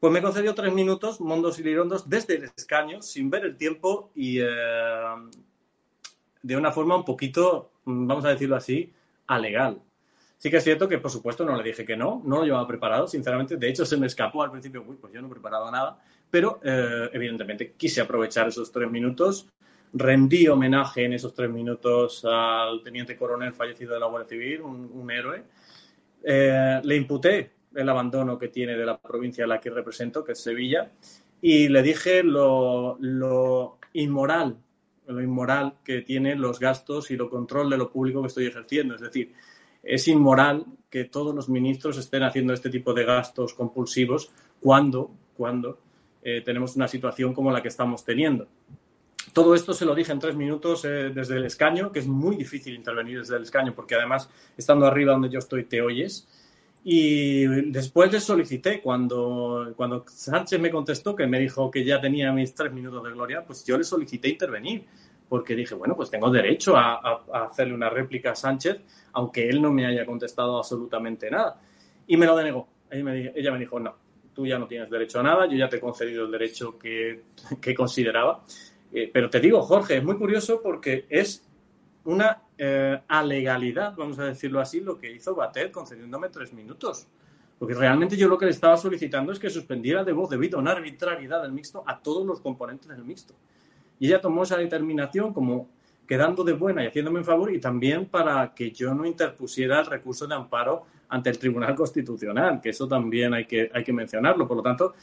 Pues 0.00 0.12
me 0.12 0.22
concedió 0.22 0.54
tres 0.54 0.72
minutos, 0.72 1.20
mondos 1.20 1.58
y 1.58 1.62
lirondos, 1.62 2.08
desde 2.08 2.36
el 2.36 2.44
escaño, 2.44 3.02
sin 3.02 3.30
ver 3.30 3.44
el 3.44 3.56
tiempo 3.56 4.10
y 4.14 4.40
eh, 4.40 4.46
de 6.42 6.56
una 6.56 6.72
forma 6.72 6.96
un 6.96 7.04
poquito, 7.04 7.70
vamos 7.84 8.24
a 8.24 8.30
decirlo 8.30 8.56
así, 8.56 8.92
alegal. 9.26 9.80
Sí 10.40 10.50
que 10.50 10.56
es 10.56 10.64
cierto 10.64 10.88
que, 10.88 10.96
por 10.96 11.10
supuesto, 11.10 11.44
no 11.44 11.54
le 11.54 11.62
dije 11.62 11.84
que 11.84 11.98
no, 11.98 12.22
no 12.24 12.38
lo 12.38 12.44
llevaba 12.44 12.66
preparado, 12.66 13.06
sinceramente. 13.06 13.58
De 13.58 13.68
hecho, 13.68 13.84
se 13.84 13.98
me 13.98 14.06
escapó 14.06 14.42
al 14.42 14.50
principio, 14.50 14.82
uy, 14.88 14.96
pues 14.98 15.12
yo 15.12 15.20
no 15.20 15.26
he 15.26 15.30
preparado 15.30 15.70
nada. 15.70 15.98
Pero, 16.30 16.60
eh, 16.64 17.10
evidentemente, 17.12 17.74
quise 17.76 18.00
aprovechar 18.00 18.48
esos 18.48 18.72
tres 18.72 18.90
minutos. 18.90 19.50
Rendí 19.92 20.48
homenaje 20.48 21.04
en 21.04 21.12
esos 21.12 21.34
tres 21.34 21.50
minutos 21.50 22.24
al 22.24 22.82
teniente 22.82 23.16
coronel 23.16 23.52
fallecido 23.52 23.92
de 23.92 24.00
la 24.00 24.06
Guardia 24.06 24.30
Civil, 24.30 24.62
un, 24.62 25.10
héroe. 25.10 25.42
Eh, 26.24 26.80
le 26.82 26.96
imputé 26.96 27.50
el 27.74 27.86
abandono 27.90 28.38
que 28.38 28.48
tiene 28.48 28.78
de 28.78 28.86
la 28.86 28.96
provincia 28.96 29.44
a 29.44 29.46
la 29.46 29.60
que 29.60 29.68
represento, 29.68 30.24
que 30.24 30.32
es 30.32 30.42
Sevilla, 30.42 30.90
y 31.42 31.68
le 31.68 31.82
dije 31.82 32.22
lo, 32.22 32.96
lo 32.98 33.76
inmoral, 33.92 34.56
lo 35.06 35.20
inmoral 35.20 35.74
que 35.84 36.00
tienen 36.00 36.40
los 36.40 36.58
gastos 36.58 37.10
y 37.10 37.16
lo 37.18 37.28
control 37.28 37.68
de 37.68 37.76
lo 37.76 37.90
público 37.90 38.22
que 38.22 38.28
estoy 38.28 38.46
ejerciendo. 38.46 38.94
Es 38.94 39.02
decir, 39.02 39.34
es 39.82 40.08
inmoral 40.08 40.66
que 40.90 41.04
todos 41.04 41.34
los 41.34 41.48
ministros 41.48 41.96
estén 41.96 42.22
haciendo 42.22 42.52
este 42.52 42.70
tipo 42.70 42.92
de 42.92 43.04
gastos 43.04 43.54
compulsivos 43.54 44.30
cuando, 44.60 45.10
cuando 45.36 45.78
eh, 46.22 46.42
tenemos 46.44 46.76
una 46.76 46.88
situación 46.88 47.32
como 47.32 47.50
la 47.50 47.62
que 47.62 47.68
estamos 47.68 48.04
teniendo. 48.04 48.46
Todo 49.32 49.54
esto 49.54 49.72
se 49.72 49.84
lo 49.84 49.94
dije 49.94 50.12
en 50.12 50.18
tres 50.18 50.34
minutos 50.34 50.84
eh, 50.84 51.10
desde 51.14 51.36
el 51.36 51.44
escaño, 51.44 51.92
que 51.92 52.00
es 52.00 52.06
muy 52.06 52.36
difícil 52.36 52.74
intervenir 52.74 53.20
desde 53.20 53.36
el 53.36 53.42
escaño 53.42 53.74
porque 53.74 53.94
además, 53.94 54.28
estando 54.56 54.86
arriba 54.86 55.12
donde 55.12 55.30
yo 55.30 55.38
estoy, 55.38 55.64
te 55.64 55.80
oyes. 55.80 56.26
Y 56.82 57.44
después 57.70 58.10
le 58.10 58.20
solicité, 58.20 58.80
cuando, 58.80 59.74
cuando 59.76 60.04
Sánchez 60.06 60.58
me 60.58 60.70
contestó, 60.70 61.14
que 61.14 61.26
me 61.26 61.38
dijo 61.38 61.70
que 61.70 61.84
ya 61.84 62.00
tenía 62.00 62.32
mis 62.32 62.54
tres 62.54 62.72
minutos 62.72 63.04
de 63.04 63.12
gloria, 63.12 63.44
pues 63.44 63.64
yo 63.66 63.76
le 63.76 63.84
solicité 63.84 64.30
intervenir 64.30 64.86
porque 65.30 65.54
dije, 65.54 65.76
bueno, 65.76 65.94
pues 65.94 66.10
tengo 66.10 66.28
derecho 66.28 66.76
a, 66.76 67.22
hacerle 67.32 67.72
una 67.72 67.88
réplica 67.88 68.32
a 68.32 68.34
Sánchez, 68.34 68.80
aunque 69.12 69.48
él 69.48 69.62
no 69.62 69.72
me 69.72 69.86
haya 69.86 70.04
contestado 70.04 70.58
absolutamente 70.58 71.30
nada. 71.30 71.60
Y 72.08 72.16
me 72.16 72.26
lo 72.26 72.36
denegó. 72.36 72.66
Ella 72.90 73.04
me, 73.04 73.32
ella 73.36 73.52
me 73.52 73.60
dijo, 73.60 73.78
no, 73.78 73.94
tú 74.34 74.44
ya 74.44 74.58
no 74.58 74.66
tienes 74.66 74.90
derecho 74.90 75.20
a 75.20 75.22
nada, 75.22 75.46
yo 75.46 75.56
ya 75.56 75.68
te 75.68 75.76
he 75.76 75.80
concedido 75.80 76.24
el 76.24 76.32
derecho 76.32 76.76
que, 76.76 77.22
que 77.60 77.74
consideraba. 77.76 78.42
Eh, 78.92 79.08
pero 79.12 79.30
te 79.30 79.38
digo, 79.38 79.62
Jorge, 79.62 79.98
es 79.98 80.02
muy 80.02 80.16
curioso 80.16 80.60
porque 80.60 81.06
es 81.08 81.46
una 82.02 82.42
eh, 82.58 83.00
alegalidad, 83.06 83.94
vamos 83.96 84.18
a 84.18 84.24
decirlo 84.24 84.58
así, 84.58 84.80
lo 84.80 84.98
que 84.98 85.12
hizo 85.12 85.36
Batet 85.36 85.70
concediéndome 85.70 86.30
tres 86.30 86.52
minutos. 86.52 87.06
Porque 87.56 87.74
realmente 87.74 88.16
yo 88.16 88.26
lo 88.26 88.36
que 88.36 88.46
le 88.46 88.50
estaba 88.50 88.76
solicitando 88.76 89.30
es 89.30 89.38
que 89.38 89.48
suspendiera 89.48 90.02
de 90.02 90.10
voz 90.10 90.28
debido 90.28 90.58
a 90.58 90.60
una 90.60 90.72
arbitrariedad 90.72 91.40
del 91.40 91.52
mixto 91.52 91.84
a 91.86 92.00
todos 92.00 92.26
los 92.26 92.40
componentes 92.40 92.88
del 92.88 93.04
mixto. 93.04 93.34
Y 94.00 94.08
ella 94.08 94.20
tomó 94.20 94.42
esa 94.42 94.56
determinación 94.56 95.32
como 95.32 95.68
quedando 96.08 96.42
de 96.42 96.54
buena 96.54 96.82
y 96.82 96.88
haciéndome 96.88 97.20
un 97.20 97.24
favor 97.24 97.54
y 97.54 97.60
también 97.60 98.06
para 98.06 98.52
que 98.52 98.72
yo 98.72 98.92
no 98.92 99.06
interpusiera 99.06 99.78
el 99.78 99.86
recurso 99.86 100.26
de 100.26 100.34
amparo 100.34 100.84
ante 101.08 101.30
el 101.30 101.38
Tribunal 101.38 101.76
Constitucional, 101.76 102.60
que 102.60 102.70
eso 102.70 102.88
también 102.88 103.32
hay 103.32 103.44
que, 103.44 103.70
hay 103.72 103.84
que 103.84 103.92
mencionarlo. 103.92 104.48
Por 104.48 104.56
lo 104.56 104.62
tanto, 104.64 104.94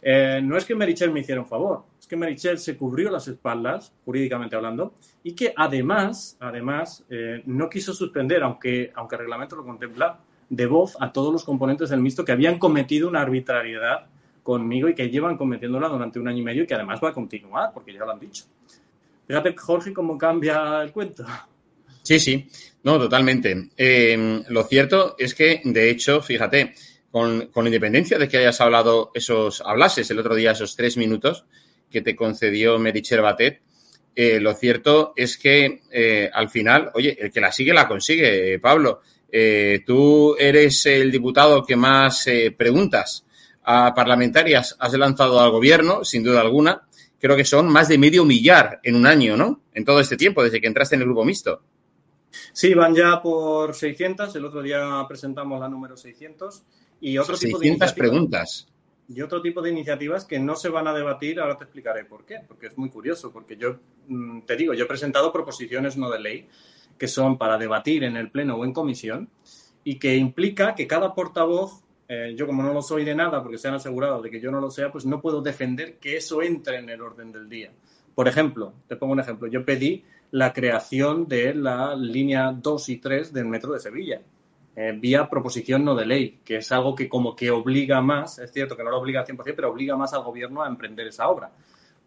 eh, 0.00 0.40
no 0.40 0.56
es 0.56 0.64
que 0.64 0.76
Merichel 0.76 1.10
me 1.10 1.20
hiciera 1.20 1.40
un 1.40 1.48
favor, 1.48 1.84
es 1.98 2.06
que 2.06 2.16
Merichel 2.16 2.58
se 2.58 2.76
cubrió 2.76 3.10
las 3.10 3.26
espaldas, 3.26 3.92
jurídicamente 4.04 4.54
hablando, 4.54 4.94
y 5.24 5.34
que 5.34 5.52
además, 5.56 6.36
además 6.38 7.04
eh, 7.08 7.42
no 7.46 7.68
quiso 7.68 7.92
suspender, 7.92 8.42
aunque, 8.42 8.92
aunque 8.94 9.16
el 9.16 9.20
reglamento 9.22 9.56
lo 9.56 9.64
contempla, 9.64 10.20
de 10.48 10.66
voz 10.66 10.96
a 11.00 11.12
todos 11.12 11.32
los 11.32 11.44
componentes 11.44 11.90
del 11.90 12.00
mixto 12.00 12.24
que 12.24 12.32
habían 12.32 12.58
cometido 12.58 13.08
una 13.08 13.22
arbitrariedad 13.22 14.06
conmigo 14.42 14.88
y 14.88 14.94
que 14.94 15.08
llevan 15.08 15.36
cometiéndola 15.36 15.88
durante 15.88 16.18
un 16.18 16.28
año 16.28 16.38
y 16.38 16.42
medio 16.42 16.62
y 16.64 16.66
que 16.66 16.74
además 16.74 17.00
va 17.02 17.10
a 17.10 17.14
continuar, 17.14 17.70
porque 17.72 17.92
ya 17.92 18.00
lo 18.00 18.10
han 18.10 18.18
dicho. 18.18 18.44
Fíjate, 19.26 19.54
Jorge, 19.56 19.92
cómo 19.92 20.18
cambia 20.18 20.82
el 20.82 20.92
cuento. 20.92 21.24
Sí, 22.02 22.18
Sí, 22.18 22.48
no, 22.82 22.98
totalmente. 22.98 23.70
Eh, 23.76 24.42
lo 24.48 24.64
cierto 24.64 25.14
es 25.18 25.34
que, 25.34 25.60
de 25.64 25.90
hecho, 25.90 26.20
fíjate, 26.20 26.74
con, 27.10 27.48
independencia 27.64 28.18
de 28.18 28.28
que 28.28 28.38
hayas 28.38 28.60
hablado 28.60 29.12
esos, 29.14 29.62
hablases 29.64 30.10
el 30.10 30.18
otro 30.18 30.34
día 30.34 30.50
esos 30.50 30.74
tres 30.74 30.96
minutos 30.96 31.44
que 31.90 32.02
te 32.02 32.16
concedió 32.16 32.78
Mericher 32.78 33.22
Batet, 33.22 33.60
eh, 34.14 34.40
lo 34.40 34.52
cierto 34.54 35.12
es 35.16 35.38
que 35.38 35.82
eh, 35.90 36.28
al 36.32 36.50
final, 36.50 36.90
oye, 36.94 37.16
el 37.18 37.30
que 37.30 37.40
la 37.40 37.52
sigue 37.52 37.72
la 37.72 37.88
consigue, 37.88 38.58
Pablo. 38.58 39.00
Tú 39.86 40.36
eres 40.38 40.84
el 40.84 41.10
diputado 41.10 41.64
que 41.64 41.74
más 41.74 42.26
preguntas 42.54 43.24
a 43.64 43.94
parlamentarias 43.94 44.76
has 44.78 44.92
lanzado 44.94 45.40
al 45.40 45.50
gobierno, 45.50 46.04
sin 46.04 46.22
duda 46.22 46.40
alguna. 46.40 46.82
Creo 47.20 47.36
que 47.36 47.44
son 47.44 47.68
más 47.68 47.88
de 47.88 47.98
medio 47.98 48.24
millar 48.24 48.80
en 48.82 48.96
un 48.96 49.06
año, 49.06 49.36
¿no? 49.36 49.60
En 49.72 49.84
todo 49.84 50.00
este 50.00 50.16
tiempo, 50.16 50.42
desde 50.42 50.60
que 50.60 50.66
entraste 50.66 50.96
en 50.96 51.02
el 51.02 51.06
grupo 51.06 51.24
mixto. 51.24 51.62
Sí, 52.52 52.74
van 52.74 52.94
ya 52.94 53.22
por 53.22 53.74
600. 53.74 54.34
El 54.34 54.44
otro 54.44 54.62
día 54.62 55.04
presentamos 55.06 55.60
la 55.60 55.68
número 55.68 55.96
600. 55.96 56.64
Y 57.00 57.18
otro 57.18 57.36
600 57.36 57.60
tipo 57.60 57.86
de 57.86 57.92
preguntas. 57.92 58.68
Y 59.08 59.20
otro 59.20 59.42
tipo 59.42 59.60
de 59.60 59.70
iniciativas 59.70 60.24
que 60.24 60.38
no 60.38 60.56
se 60.56 60.68
van 60.68 60.86
a 60.86 60.94
debatir, 60.94 61.40
ahora 61.40 61.56
te 61.56 61.64
explicaré 61.64 62.04
por 62.04 62.24
qué, 62.24 62.38
porque 62.46 62.68
es 62.68 62.78
muy 62.78 62.88
curioso, 62.88 63.32
porque 63.32 63.56
yo 63.56 63.78
mm, 64.08 64.42
te 64.42 64.56
digo, 64.56 64.74
yo 64.74 64.84
he 64.84 64.88
presentado 64.88 65.32
proposiciones 65.32 65.96
no 65.96 66.10
de 66.10 66.20
ley 66.20 66.48
que 66.98 67.08
son 67.08 67.36
para 67.36 67.58
debatir 67.58 68.04
en 68.04 68.16
el 68.16 68.30
Pleno 68.30 68.56
o 68.56 68.64
en 68.64 68.72
comisión 68.72 69.28
y 69.84 69.98
que 69.98 70.16
implica 70.16 70.74
que 70.74 70.86
cada 70.86 71.14
portavoz, 71.14 71.82
eh, 72.14 72.34
yo 72.36 72.46
como 72.46 72.62
no 72.62 72.74
lo 72.74 72.82
soy 72.82 73.06
de 73.06 73.14
nada 73.14 73.42
porque 73.42 73.56
se 73.56 73.68
han 73.68 73.74
asegurado 73.74 74.20
de 74.20 74.30
que 74.30 74.38
yo 74.38 74.50
no 74.50 74.60
lo 74.60 74.70
sea, 74.70 74.92
pues 74.92 75.06
no 75.06 75.22
puedo 75.22 75.40
defender 75.40 75.96
que 75.96 76.18
eso 76.18 76.42
entre 76.42 76.76
en 76.76 76.90
el 76.90 77.00
orden 77.00 77.32
del 77.32 77.48
día. 77.48 77.70
Por 78.14 78.28
ejemplo, 78.28 78.74
te 78.86 78.96
pongo 78.96 79.14
un 79.14 79.20
ejemplo, 79.20 79.48
yo 79.48 79.64
pedí 79.64 80.04
la 80.30 80.52
creación 80.52 81.26
de 81.26 81.54
la 81.54 81.96
línea 81.96 82.52
2 82.52 82.88
y 82.90 82.98
3 82.98 83.32
del 83.32 83.46
metro 83.46 83.72
de 83.72 83.80
Sevilla. 83.80 84.20
Eh, 84.76 84.94
vía 84.94 85.26
proposición 85.30 85.86
no 85.86 85.94
de 85.94 86.04
ley, 86.04 86.40
que 86.44 86.56
es 86.56 86.70
algo 86.70 86.94
que 86.94 87.08
como 87.08 87.34
que 87.34 87.50
obliga 87.50 88.02
más, 88.02 88.38
es 88.38 88.52
cierto 88.52 88.76
que 88.76 88.84
no 88.84 88.90
lo 88.90 88.98
obliga 88.98 89.20
al 89.20 89.26
100%, 89.26 89.54
pero 89.56 89.70
obliga 89.70 89.96
más 89.96 90.12
al 90.12 90.22
gobierno 90.22 90.62
a 90.62 90.68
emprender 90.68 91.06
esa 91.06 91.28
obra 91.28 91.50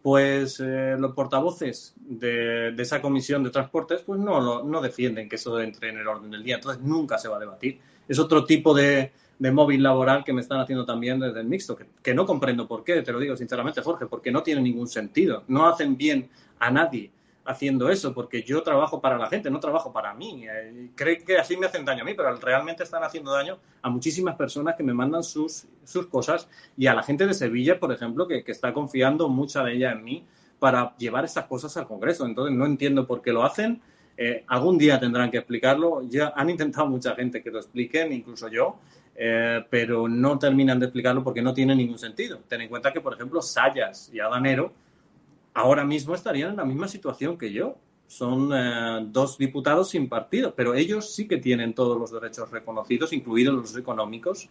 pues 0.02 0.60
eh, 0.60 0.94
los 0.96 1.14
portavoces 1.14 1.92
de, 1.96 2.68
esa 2.78 3.02
comisión 3.02 3.42
de 3.42 3.50
transportes 3.50 4.02
pues 4.02 4.20
no, 4.20 4.62
no 4.62 4.80
defienden 4.80 5.28
que 5.28 5.34
eso 5.34 5.58
entre 5.58 5.88
en 5.88 5.98
el 5.98 6.06
orden 6.06 6.30
del 6.30 6.44
día, 6.44 6.54
entonces 6.54 6.80
nunca 6.80 7.18
se 7.18 7.26
va 7.26 7.38
a 7.38 7.40
debatir. 7.40 7.80
Es 8.06 8.20
otro 8.20 8.44
tipo 8.44 8.72
de, 8.72 9.10
móvil 9.38 9.82
laboral 9.82 10.24
que 10.24 10.32
me 10.32 10.40
están 10.40 10.60
haciendo 10.60 10.84
también 10.84 11.20
desde 11.20 11.40
el 11.40 11.46
mixto, 11.46 11.76
que, 11.76 11.86
que, 12.02 12.14
no 12.14 12.24
comprendo 12.24 12.66
por 12.66 12.84
qué, 12.84 13.02
te 13.02 13.12
lo 13.12 13.18
digo 13.18 13.36
sinceramente, 13.36 13.82
Jorge, 13.82 14.06
porque 14.06 14.30
no 14.30 14.42
tiene 14.42 14.60
ningún 14.60 14.88
sentido. 14.88 15.44
No 15.48 15.68
hacen 15.68 15.96
bien 15.96 16.28
a 16.58 16.70
nadie 16.70 17.10
haciendo 17.46 17.88
eso, 17.88 18.12
porque 18.12 18.42
yo 18.42 18.62
trabajo 18.62 19.00
para 19.00 19.16
la 19.16 19.28
gente, 19.28 19.50
no 19.50 19.60
trabajo 19.60 19.92
para 19.92 20.12
mí. 20.14 20.46
Eh, 20.46 20.90
creo 20.94 21.24
que 21.24 21.38
así 21.38 21.56
me 21.56 21.66
hacen 21.66 21.84
daño 21.84 22.02
a 22.02 22.04
mí, 22.04 22.14
pero 22.14 22.34
realmente 22.36 22.82
están 22.82 23.04
haciendo 23.04 23.32
daño 23.32 23.58
a 23.82 23.88
muchísimas 23.88 24.34
personas 24.36 24.74
que 24.74 24.82
me 24.82 24.92
mandan 24.92 25.22
sus, 25.22 25.66
sus 25.84 26.06
cosas 26.06 26.48
y 26.76 26.86
a 26.86 26.94
la 26.94 27.02
gente 27.02 27.26
de 27.26 27.34
Sevilla, 27.34 27.78
por 27.78 27.92
ejemplo, 27.92 28.26
que, 28.26 28.42
que 28.42 28.52
está 28.52 28.72
confiando 28.72 29.28
mucha 29.28 29.62
de 29.62 29.74
ella 29.74 29.92
en 29.92 30.04
mí 30.04 30.26
para 30.58 30.96
llevar 30.96 31.24
esas 31.24 31.44
cosas 31.46 31.76
al 31.76 31.86
Congreso. 31.86 32.26
Entonces 32.26 32.54
no 32.54 32.66
entiendo 32.66 33.06
por 33.06 33.22
qué 33.22 33.32
lo 33.32 33.44
hacen. 33.44 33.80
Eh, 34.16 34.44
algún 34.48 34.78
día 34.78 34.98
tendrán 34.98 35.30
que 35.30 35.38
explicarlo. 35.38 36.02
Ya 36.08 36.32
han 36.34 36.50
intentado 36.50 36.86
mucha 36.86 37.14
gente 37.14 37.42
que 37.42 37.50
lo 37.50 37.58
expliquen, 37.58 38.12
incluso 38.12 38.48
yo, 38.48 38.78
eh, 39.18 39.64
pero 39.70 40.08
no 40.08 40.38
terminan 40.38 40.78
de 40.78 40.86
explicarlo 40.86 41.24
porque 41.24 41.40
no 41.40 41.54
tiene 41.54 41.74
ningún 41.74 41.98
sentido. 41.98 42.40
Ten 42.46 42.60
en 42.60 42.68
cuenta 42.68 42.92
que, 42.92 43.00
por 43.00 43.14
ejemplo, 43.14 43.40
Sayas 43.40 44.10
y 44.12 44.20
Adanero 44.20 44.72
ahora 45.54 45.84
mismo 45.84 46.14
estarían 46.14 46.50
en 46.50 46.56
la 46.56 46.64
misma 46.64 46.86
situación 46.86 47.38
que 47.38 47.52
yo. 47.52 47.76
Son 48.08 48.50
eh, 48.54 49.06
dos 49.08 49.36
diputados 49.36 49.90
sin 49.90 50.08
partido, 50.08 50.54
pero 50.54 50.74
ellos 50.74 51.12
sí 51.12 51.26
que 51.26 51.38
tienen 51.38 51.74
todos 51.74 51.98
los 51.98 52.12
derechos 52.12 52.50
reconocidos, 52.50 53.12
incluidos 53.12 53.54
los 53.54 53.76
económicos. 53.76 54.48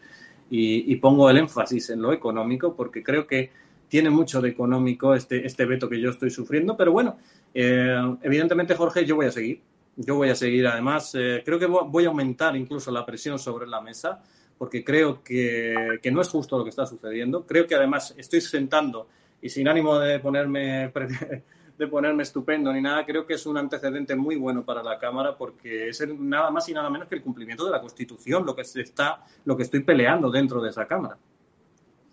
Y, 0.49 0.95
pongo 0.97 1.29
el 1.29 1.37
énfasis 1.37 1.89
en 1.89 2.01
lo 2.01 2.13
económico 2.13 2.75
porque 2.75 3.01
creo 3.01 3.25
que 3.25 3.51
tiene 3.87 4.11
mucho 4.11 4.41
de 4.41 4.49
económico 4.49 5.15
este, 5.15 5.45
este 5.45 5.65
veto 5.65 5.89
que 5.89 5.99
yo 5.99 6.09
estoy 6.09 6.29
sufriendo. 6.29 6.75
Pero 6.75 6.91
bueno, 6.91 7.17
eh, 7.53 8.17
evidentemente, 8.21 8.75
Jorge, 8.75 9.05
yo 9.05 9.15
voy 9.15 9.27
a 9.27 9.31
seguir. 9.31 9.61
Yo 9.95 10.15
voy 10.15 10.29
a 10.29 10.35
seguir. 10.35 10.67
Además, 10.67 11.15
eh, 11.15 11.41
creo 11.45 11.57
que 11.57 11.65
voy 11.65 12.05
a 12.05 12.09
aumentar 12.09 12.55
incluso 12.55 12.91
la 12.91 13.05
presión 13.05 13.39
sobre 13.39 13.65
la 13.67 13.79
mesa 13.79 14.21
porque 14.57 14.83
creo 14.83 15.23
que, 15.23 15.99
que 16.01 16.11
no 16.11 16.21
es 16.21 16.29
justo 16.29 16.57
lo 16.57 16.63
que 16.63 16.69
está 16.69 16.85
sucediendo. 16.85 17.45
Creo 17.45 17.67
que 17.67 17.75
además 17.75 18.13
estoy 18.17 18.41
sentando 18.41 19.07
y 19.41 19.49
sin 19.49 19.67
ánimo 19.67 19.99
de 19.99 20.19
ponerme, 20.19 20.91
de 21.77 21.87
ponerme 21.87 22.23
estupendo 22.23 22.71
ni 22.71 22.81
nada, 22.81 23.05
creo 23.05 23.25
que 23.25 23.33
es 23.33 23.45
un 23.45 23.57
antecedente 23.57 24.15
muy 24.15 24.35
bueno 24.35 24.63
para 24.63 24.81
la 24.81 24.97
Cámara 24.97 25.37
porque 25.37 25.89
es 25.89 26.07
nada 26.17 26.49
más 26.51 26.67
y 26.69 26.73
nada 26.73 26.89
menos 26.89 27.07
que 27.07 27.15
el 27.15 27.21
cumplimiento 27.21 27.65
de 27.65 27.71
la 27.71 27.81
Constitución, 27.81 28.45
lo 28.45 28.55
que, 28.55 28.63
se 28.63 28.81
está, 28.81 29.23
lo 29.43 29.55
que 29.57 29.63
estoy 29.63 29.81
peleando 29.81 30.31
dentro 30.31 30.61
de 30.61 30.69
esa 30.69 30.87
Cámara. 30.87 31.17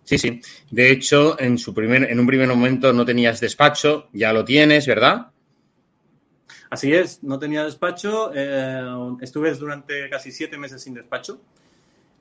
Sí, 0.05 0.19
sí. 0.19 0.41
De 0.71 0.91
hecho, 0.91 1.41
en, 1.41 1.59
su 1.59 1.73
primer, 1.73 2.11
en 2.11 2.19
un 2.19 2.27
primer 2.27 2.49
momento 2.49 2.93
no 2.93 3.05
tenías 3.05 3.41
despacho, 3.41 4.09
ya 4.13 4.33
lo 4.33 4.45
tienes, 4.45 4.87
¿verdad? 4.87 5.29
Así 6.71 6.93
es, 6.93 7.23
no 7.23 7.39
tenía 7.39 7.65
despacho. 7.65 8.33
Eh, 8.35 8.83
estuve 9.21 9.55
durante 9.55 10.09
casi 10.11 10.33
siete 10.33 10.59
meses 10.59 10.83
sin 10.83 10.95
despacho. 10.95 11.41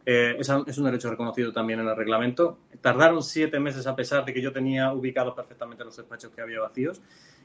Eh, 0.05 0.37
es, 0.39 0.49
un 0.49 0.85
derecho 0.85 1.09
reconocido 1.09 1.51
también 1.51 1.79
en 1.79 1.87
el 1.87 1.95
reglamento. 1.95 2.57
Tardaron 2.81 3.21
siete 3.23 3.59
meses 3.59 3.85
a 3.87 3.95
pesar 3.95 4.25
de 4.25 4.33
que 4.33 4.41
yo 4.41 4.51
tenía 4.51 4.91
ubicados 4.93 5.35
perfectamente 5.35 5.83
los 5.83 5.95
despachos 5.95 6.31
que 6.31 6.41
había 6.41 6.59
vacíos. 6.59 7.01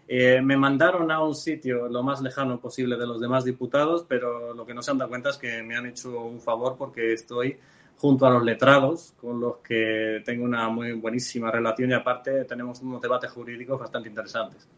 Eh, 0.09 0.41
me 0.41 0.57
mandaron 0.57 1.11
a 1.11 1.23
un 1.23 1.35
sitio 1.35 1.89
lo 1.89 2.03
más 2.03 2.23
lejano 2.23 2.61
posible 2.61 2.97
de 2.97 3.07
los 3.07 3.21
demás 3.21 3.45
diputados, 3.45 4.05
pero 4.09 4.55
lo 4.55 4.65
que 4.65 4.73
no 4.73 4.83
se 4.83 4.93
han 4.93 4.99
dado 4.99 5.11
cuenta 5.11 5.31
es 5.31 5.37
que 5.37 5.63
me 5.63 5.77
han 5.77 5.87
hecho 5.87 6.21
un 6.21 6.41
favor 6.41 6.77
porque 6.79 7.13
estoy 7.13 7.59
junto 7.99 8.27
a 8.27 8.31
los 8.31 8.45
letrados, 8.45 9.15
con 9.21 9.41
los 9.41 9.57
que 9.59 10.23
tengo 10.25 10.45
una 10.45 10.69
muy 10.69 10.93
buenísima 10.93 11.51
relación 11.51 11.91
y 11.91 11.95
aparte 11.95 12.45
tenemos 12.45 12.81
unos 12.83 13.01
debates 13.01 13.31
jurídicos 13.31 13.81
bastante 13.81 14.09
interesantes. 14.09 14.69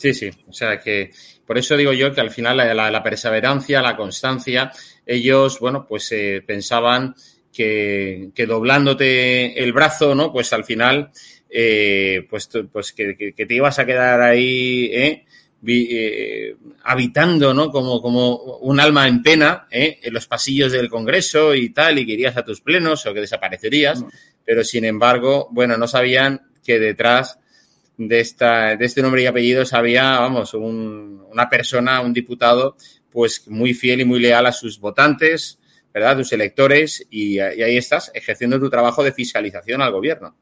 Sí, 0.00 0.14
sí. 0.14 0.30
O 0.48 0.52
sea 0.52 0.80
que 0.80 1.10
por 1.46 1.58
eso 1.58 1.76
digo 1.76 1.92
yo 1.92 2.10
que 2.14 2.22
al 2.22 2.30
final 2.30 2.56
la, 2.56 3.02
perseverancia, 3.02 3.82
la 3.82 3.96
constancia, 3.96 4.72
ellos, 5.10 5.58
bueno, 5.58 5.86
pues 5.88 6.10
eh, 6.12 6.42
pensaban 6.46 7.14
que, 7.52 8.32
doblándote 8.46 9.62
el 9.62 9.72
brazo, 9.72 10.14
¿no? 10.14 10.32
Pues 10.32 10.52
al 10.52 10.64
final, 10.64 11.10
eh, 11.48 12.26
pues, 12.30 12.48
pues 12.72 12.92
que, 12.92 13.34
te 13.36 13.54
ibas 13.54 13.78
a 13.78 13.86
quedar 13.86 14.20
ahí, 14.22 14.90
¿eh? 14.92 15.24
eh, 15.66 16.56
habitando, 16.84 17.52
¿no? 17.52 17.70
Como, 17.70 18.00
como 18.00 18.36
un 18.58 18.80
alma 18.80 19.08
en 19.08 19.22
pena, 19.22 19.66
¿eh? 19.70 19.98
En 20.02 20.14
los 20.14 20.26
pasillos 20.26 20.72
del 20.72 20.88
Congreso 20.88 21.54
y 21.54 21.70
tal, 21.70 21.98
y 21.98 22.06
que 22.06 22.12
irías 22.12 22.36
a 22.36 22.44
tus 22.44 22.60
plenos 22.60 23.04
o 23.04 23.12
que 23.12 23.20
desaparecerías. 23.20 24.04
Pero 24.44 24.64
sin 24.64 24.84
embargo, 24.84 25.48
bueno, 25.50 25.76
no 25.76 25.86
sabían 25.86 26.40
que 26.64 26.78
detrás 26.78 27.38
de, 27.96 28.20
esta, 28.20 28.76
de 28.76 28.86
este 28.86 29.02
nombre 29.02 29.22
y 29.22 29.26
apellidos 29.26 29.74
había, 29.74 30.20
vamos, 30.20 30.54
una 30.54 31.48
persona, 31.50 32.00
un 32.00 32.14
diputado, 32.14 32.76
pues 33.10 33.48
muy 33.48 33.74
fiel 33.74 34.00
y 34.00 34.04
muy 34.04 34.20
leal 34.20 34.46
a 34.46 34.52
sus 34.52 34.78
votantes, 34.78 35.58
¿verdad? 35.92 36.18
Tus 36.18 36.32
electores, 36.32 37.06
y, 37.10 37.38
ahí 37.38 37.76
estás, 37.76 38.10
ejerciendo 38.14 38.58
tu 38.60 38.70
trabajo 38.70 39.02
de 39.02 39.12
fiscalización 39.12 39.82
al 39.82 39.92
gobierno. 39.92 40.34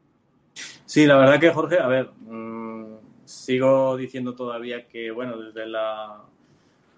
Sí, 0.85 1.07
la 1.07 1.17
verdad 1.17 1.41
que, 1.41 1.51
Jorge, 1.51 1.79
a 1.79 1.87
ver, 1.87 2.11
mm, 2.21 2.97
sigo 3.25 3.97
diciendo 3.97 4.35
todavía 4.35 4.87
que, 4.87 5.11
bueno, 5.11 5.39
desde 5.39 5.67
la, 5.67 6.25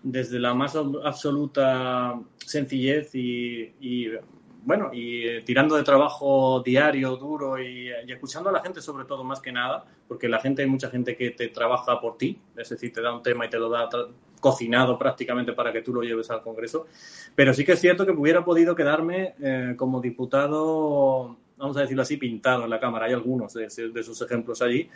desde 0.03 0.39
la 0.39 0.55
más 0.55 0.77
absoluta 0.77 2.21
sencillez 2.45 3.15
y 3.15 4.11
bueno, 4.65 4.91
y 4.93 5.27
eh, 5.27 5.43
tirando 5.43 5.77
de 5.77 5.83
trabajo 5.83 6.63
diario, 6.65 7.17
duro 7.17 7.61
y, 7.61 7.89
escuchando 8.09 8.51
a 8.51 8.53
la 8.53 8.61
gente 8.61 8.81
sobre 8.81 9.05
todo 9.05 9.25
más 9.25 9.41
que 9.41 9.53
nada, 9.53 9.85
porque 10.07 10.29
la 10.29 10.41
gente 10.41 10.63
hay 10.63 10.69
mucha 10.69 10.91
gente 10.91 11.17
que 11.17 11.31
te 11.31 11.49
trabaja 11.49 12.01
por 12.01 12.19
ti, 12.19 12.39
es 12.57 12.69
decir, 12.69 12.93
te 12.93 13.01
da 13.01 13.15
un 13.15 13.23
tema 13.23 13.47
y 13.47 13.51
te 13.51 13.59
lo 13.59 13.71
da 13.71 13.89
cocinado 14.41 14.99
prácticamente 14.99 15.53
para 15.53 15.73
que 15.73 15.83
tú 15.83 15.93
lo 15.93 16.03
lleves 16.03 16.31
al 16.31 16.43
Congreso. 16.43 16.87
Pero 17.35 17.55
sí 17.55 17.65
que 17.65 17.73
es 17.73 17.81
cierto 17.81 18.05
que 18.05 18.13
hubiera 18.13 18.45
podido 18.45 18.75
quedarme 18.75 19.35
eh, 19.41 19.75
como 19.77 20.01
diputado, 20.01 21.37
vamos 21.57 21.77
a 21.77 21.81
decirlo 21.81 22.03
así, 22.03 22.17
pintado 22.17 22.65
en 22.65 22.71
la 22.71 22.81
Cámara. 22.81 23.07
Hay 23.07 23.13
algunos 23.13 23.55
de, 23.55 23.69
de 23.69 24.01
esos 24.01 24.21
ejemplos 24.23 24.63
allí. 24.63 24.89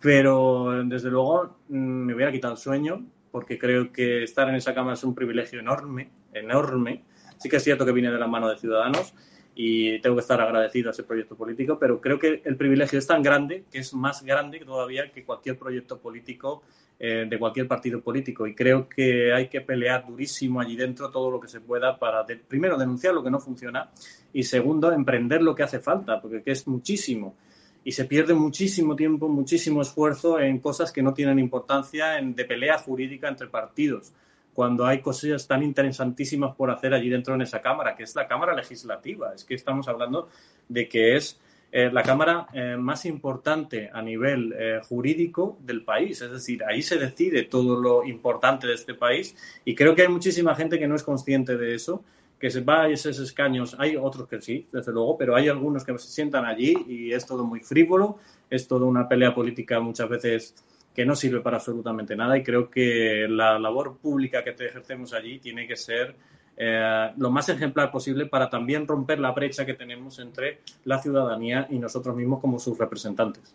Pero 0.00 0.82
desde 0.86 1.10
luego 1.10 1.56
mm, 1.68 1.76
me 1.76 2.14
hubiera 2.14 2.32
quitado 2.32 2.54
el 2.54 2.58
sueño, 2.58 3.06
porque 3.30 3.58
creo 3.58 3.92
que 3.92 4.24
estar 4.24 4.48
en 4.48 4.54
esa 4.54 4.74
Cámara 4.74 4.94
es 4.94 5.04
un 5.04 5.14
privilegio 5.14 5.60
enorme, 5.60 6.10
enorme 6.32 7.04
Sí 7.40 7.48
que 7.48 7.56
es 7.56 7.64
cierto 7.64 7.86
que 7.86 7.92
viene 7.92 8.12
de 8.12 8.18
la 8.18 8.26
mano 8.26 8.50
de 8.50 8.58
Ciudadanos 8.58 9.14
y 9.54 9.98
tengo 10.00 10.14
que 10.16 10.20
estar 10.20 10.38
agradecido 10.40 10.90
a 10.90 10.92
ese 10.92 11.04
proyecto 11.04 11.36
político, 11.36 11.78
pero 11.78 12.00
creo 12.00 12.18
que 12.18 12.42
el 12.44 12.56
privilegio 12.56 12.98
es 12.98 13.06
tan 13.06 13.22
grande 13.22 13.64
que 13.72 13.78
es 13.78 13.94
más 13.94 14.22
grande 14.22 14.60
todavía 14.60 15.10
que 15.10 15.24
cualquier 15.24 15.58
proyecto 15.58 15.98
político 15.98 16.62
eh, 16.98 17.24
de 17.26 17.38
cualquier 17.38 17.66
partido 17.66 18.02
político. 18.02 18.46
Y 18.46 18.54
creo 18.54 18.86
que 18.86 19.32
hay 19.32 19.48
que 19.48 19.62
pelear 19.62 20.06
durísimo 20.06 20.60
allí 20.60 20.76
dentro 20.76 21.10
todo 21.10 21.30
lo 21.30 21.40
que 21.40 21.48
se 21.48 21.62
pueda 21.62 21.98
para, 21.98 22.26
primero, 22.26 22.76
denunciar 22.76 23.14
lo 23.14 23.24
que 23.24 23.30
no 23.30 23.40
funciona 23.40 23.90
y, 24.34 24.42
segundo, 24.42 24.92
emprender 24.92 25.40
lo 25.40 25.54
que 25.54 25.62
hace 25.62 25.80
falta, 25.80 26.20
porque 26.20 26.42
es 26.44 26.68
muchísimo. 26.68 27.36
Y 27.82 27.92
se 27.92 28.04
pierde 28.04 28.34
muchísimo 28.34 28.94
tiempo, 28.94 29.30
muchísimo 29.30 29.80
esfuerzo 29.80 30.38
en 30.38 30.58
cosas 30.58 30.92
que 30.92 31.02
no 31.02 31.14
tienen 31.14 31.38
importancia, 31.38 32.18
en, 32.18 32.34
de 32.34 32.44
pelea 32.44 32.76
jurídica 32.76 33.28
entre 33.28 33.46
partidos 33.46 34.12
cuando 34.60 34.84
hay 34.84 35.00
cosas 35.00 35.46
tan 35.46 35.62
interesantísimas 35.62 36.54
por 36.54 36.70
hacer 36.70 36.92
allí 36.92 37.08
dentro 37.08 37.34
en 37.34 37.40
esa 37.40 37.62
Cámara, 37.62 37.96
que 37.96 38.02
es 38.02 38.14
la 38.14 38.28
Cámara 38.28 38.54
Legislativa. 38.54 39.32
Es 39.34 39.42
que 39.42 39.54
estamos 39.54 39.88
hablando 39.88 40.28
de 40.68 40.86
que 40.86 41.16
es 41.16 41.40
eh, 41.72 41.88
la 41.90 42.02
Cámara 42.02 42.46
eh, 42.52 42.76
más 42.78 43.06
importante 43.06 43.88
a 43.90 44.02
nivel 44.02 44.54
eh, 44.54 44.80
jurídico 44.86 45.56
del 45.62 45.82
país. 45.82 46.20
Es 46.20 46.30
decir, 46.30 46.62
ahí 46.62 46.82
se 46.82 46.98
decide 46.98 47.44
todo 47.44 47.80
lo 47.80 48.04
importante 48.04 48.66
de 48.66 48.74
este 48.74 48.92
país 48.92 49.34
y 49.64 49.74
creo 49.74 49.94
que 49.94 50.02
hay 50.02 50.08
muchísima 50.08 50.54
gente 50.54 50.78
que 50.78 50.86
no 50.86 50.94
es 50.94 51.04
consciente 51.04 51.56
de 51.56 51.74
eso, 51.74 52.04
que 52.38 52.50
se 52.50 52.60
va 52.60 52.82
a 52.82 52.88
esos 52.90 53.18
escaños. 53.18 53.74
Hay 53.78 53.96
otros 53.96 54.28
que 54.28 54.42
sí, 54.42 54.66
desde 54.70 54.92
luego, 54.92 55.16
pero 55.16 55.34
hay 55.36 55.48
algunos 55.48 55.84
que 55.84 55.96
se 55.96 56.08
sientan 56.08 56.44
allí 56.44 56.76
y 56.86 57.14
es 57.14 57.24
todo 57.24 57.46
muy 57.46 57.60
frívolo, 57.60 58.18
es 58.50 58.68
toda 58.68 58.84
una 58.84 59.08
pelea 59.08 59.34
política 59.34 59.80
muchas 59.80 60.10
veces 60.10 60.54
que 60.94 61.04
no 61.04 61.14
sirve 61.14 61.40
para 61.40 61.56
absolutamente 61.56 62.16
nada 62.16 62.36
y 62.36 62.42
creo 62.42 62.70
que 62.70 63.26
la 63.28 63.58
labor 63.58 63.98
pública 63.98 64.42
que 64.42 64.52
te 64.52 64.66
ejercemos 64.66 65.12
allí 65.12 65.38
tiene 65.38 65.66
que 65.66 65.76
ser 65.76 66.14
eh, 66.56 67.10
lo 67.16 67.30
más 67.30 67.48
ejemplar 67.48 67.90
posible 67.90 68.26
para 68.26 68.50
también 68.50 68.86
romper 68.86 69.18
la 69.18 69.32
brecha 69.32 69.64
que 69.64 69.74
tenemos 69.74 70.18
entre 70.18 70.60
la 70.84 71.00
ciudadanía 71.00 71.66
y 71.70 71.78
nosotros 71.78 72.14
mismos 72.16 72.40
como 72.40 72.58
sus 72.58 72.76
representantes. 72.76 73.54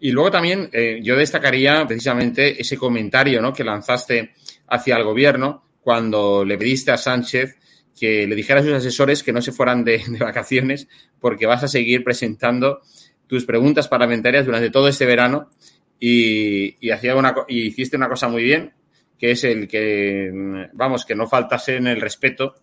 Y 0.00 0.12
luego 0.12 0.30
también 0.30 0.70
eh, 0.72 1.00
yo 1.02 1.16
destacaría 1.16 1.86
precisamente 1.86 2.60
ese 2.60 2.78
comentario 2.78 3.42
¿no? 3.42 3.52
que 3.52 3.64
lanzaste 3.64 4.32
hacia 4.68 4.96
el 4.96 5.04
gobierno 5.04 5.64
cuando 5.80 6.44
le 6.44 6.56
pediste 6.56 6.92
a 6.92 6.96
Sánchez 6.96 7.56
que 7.98 8.26
le 8.26 8.34
dijera 8.34 8.60
a 8.60 8.62
sus 8.62 8.72
asesores 8.72 9.22
que 9.22 9.32
no 9.32 9.40
se 9.42 9.52
fueran 9.52 9.84
de, 9.84 10.02
vacaciones 10.18 10.88
porque 11.20 11.46
vas 11.46 11.62
a 11.62 11.68
seguir 11.68 12.04
presentando 12.04 12.80
tus 13.26 13.44
preguntas 13.44 13.88
parlamentarias 13.88 14.46
durante 14.46 14.70
todo 14.70 14.88
este 14.88 15.06
verano 15.06 15.50
y, 15.98 16.90
hacía 16.90 17.16
una, 17.16 17.34
y 17.48 17.66
hiciste 17.66 17.96
una 17.96 18.08
cosa 18.08 18.28
muy 18.28 18.42
bien, 18.42 18.72
que 19.18 19.30
es 19.30 19.44
el 19.44 19.68
que, 19.68 20.68
vamos, 20.72 21.04
que 21.04 21.14
no 21.14 21.26
faltase 21.26 21.76
en 21.76 21.86
el 21.86 22.00
respeto 22.00 22.54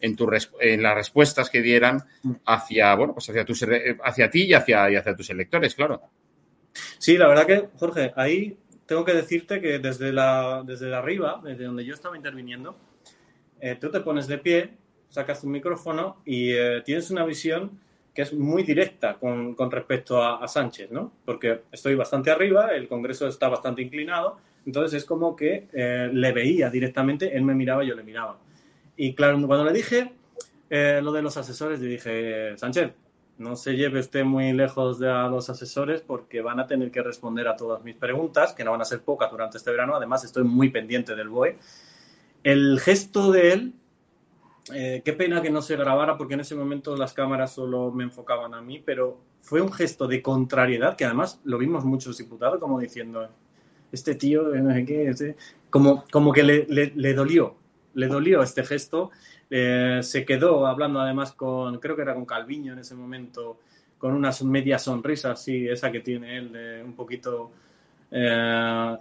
en, 0.00 0.16
tu, 0.16 0.28
en 0.60 0.82
las 0.82 0.94
respuestas 0.94 1.50
que 1.50 1.62
dieran 1.62 2.02
hacia, 2.46 2.94
bueno, 2.94 3.14
pues 3.14 3.28
hacia, 3.28 3.44
tus, 3.44 3.66
hacia 4.04 4.30
ti 4.30 4.44
y 4.44 4.54
hacia, 4.54 4.90
y 4.90 4.96
hacia 4.96 5.16
tus 5.16 5.30
electores, 5.30 5.74
claro. 5.74 6.02
Sí, 6.98 7.16
la 7.16 7.28
verdad 7.28 7.46
que, 7.46 7.68
Jorge, 7.76 8.12
ahí 8.16 8.56
tengo 8.86 9.04
que 9.04 9.12
decirte 9.12 9.60
que 9.60 9.78
desde, 9.78 10.12
la, 10.12 10.62
desde 10.64 10.94
arriba, 10.94 11.40
desde 11.44 11.64
donde 11.64 11.84
yo 11.84 11.94
estaba 11.94 12.16
interviniendo, 12.16 12.78
eh, 13.60 13.76
tú 13.80 13.90
te 13.90 14.00
pones 14.00 14.26
de 14.26 14.38
pie, 14.38 14.78
sacas 15.08 15.40
tu 15.40 15.46
micrófono 15.46 16.22
y 16.24 16.52
eh, 16.52 16.82
tienes 16.84 17.10
una 17.10 17.24
visión 17.24 17.80
que 18.18 18.22
es 18.22 18.32
muy 18.32 18.64
directa 18.64 19.14
con, 19.14 19.54
con 19.54 19.70
respecto 19.70 20.20
a, 20.20 20.42
a, 20.42 20.48
Sánchez, 20.48 20.90
¿no? 20.90 21.12
Porque 21.24 21.60
estoy 21.70 21.94
bastante 21.94 22.32
arriba, 22.32 22.74
el 22.74 22.88
Congreso 22.88 23.28
está 23.28 23.48
bastante 23.48 23.80
inclinado 23.80 24.38
entonces 24.68 24.98
es 24.98 25.04
como 25.06 25.34
que 25.34 25.66
eh, 25.72 26.10
le 26.12 26.32
veía 26.32 26.68
directamente, 26.68 27.34
él 27.34 27.42
me 27.42 27.54
miraba 27.54 27.84
yo 27.84 27.94
le 27.94 28.02
miraba. 28.02 28.38
Y 28.98 29.14
claro, 29.14 29.38
cuando 29.46 29.64
le 29.64 29.72
dije 29.72 30.12
eh, 30.68 31.00
lo 31.02 31.10
de 31.10 31.22
los 31.22 31.38
asesores, 31.38 31.80
le 31.80 31.88
dije, 31.88 32.58
Sánchez, 32.58 32.92
no 33.38 33.56
se 33.56 33.76
lleve 33.76 34.00
usted 34.00 34.24
muy 34.24 34.52
lejos 34.52 34.98
de 34.98 35.06
los 35.06 35.48
asesores 35.48 36.02
porque 36.02 36.42
van 36.42 36.60
a 36.60 36.66
tener 36.66 36.90
que 36.90 37.02
responder 37.02 37.48
a 37.48 37.56
todas 37.56 37.82
mis 37.82 37.96
preguntas, 37.96 38.52
que 38.52 38.62
no 38.62 38.72
van 38.72 38.82
a 38.82 38.84
ser 38.84 39.00
pocas 39.00 39.30
durante 39.30 39.56
este 39.56 39.70
verano. 39.70 39.94
Además, 39.96 40.24
estoy 40.24 40.44
muy 40.44 40.68
pendiente 40.68 41.16
del 41.16 41.30
BOE. 41.30 41.56
El 42.42 42.78
gesto 42.78 43.32
de 43.32 43.52
él, 43.54 43.72
eh, 44.74 45.02
qué 45.04 45.12
pena 45.12 45.42
que 45.42 45.50
no 45.50 45.62
se 45.62 45.76
grabara 45.76 46.16
porque 46.16 46.34
en 46.34 46.40
ese 46.40 46.54
momento 46.54 46.96
las 46.96 47.12
cámaras 47.12 47.54
solo 47.54 47.90
me 47.92 48.04
enfocaban 48.04 48.54
a 48.54 48.60
mí, 48.60 48.82
pero 48.84 49.18
fue 49.40 49.60
un 49.60 49.72
gesto 49.72 50.06
de 50.06 50.22
contrariedad 50.22 50.96
que 50.96 51.04
además 51.04 51.40
lo 51.44 51.58
vimos 51.58 51.84
muchos 51.84 52.18
diputados 52.18 52.58
como 52.60 52.78
diciendo, 52.78 53.28
este 53.92 54.14
tío, 54.14 54.42
no 54.42 54.72
sé 54.74 54.84
qué, 54.84 55.08
este", 55.08 55.36
como, 55.70 56.04
como 56.10 56.32
que 56.32 56.42
le, 56.42 56.66
le, 56.66 57.14
dolió, 57.14 57.56
le 57.94 58.06
dolió 58.06 58.42
este 58.42 58.64
gesto. 58.64 59.10
Eh, 59.50 60.00
se 60.02 60.24
quedó 60.24 60.66
hablando 60.66 61.00
además 61.00 61.32
con, 61.32 61.78
creo 61.78 61.96
que 61.96 62.02
era 62.02 62.14
con 62.14 62.26
Calviño 62.26 62.74
en 62.74 62.80
ese 62.80 62.94
momento, 62.94 63.58
con 63.96 64.12
una 64.12 64.30
media 64.44 64.78
sonrisa 64.78 65.32
así, 65.32 65.68
esa 65.68 65.90
que 65.90 66.00
tiene 66.00 66.36
él, 66.36 66.82
un 66.84 66.94
poquito 66.94 67.50
eh, 68.10 68.96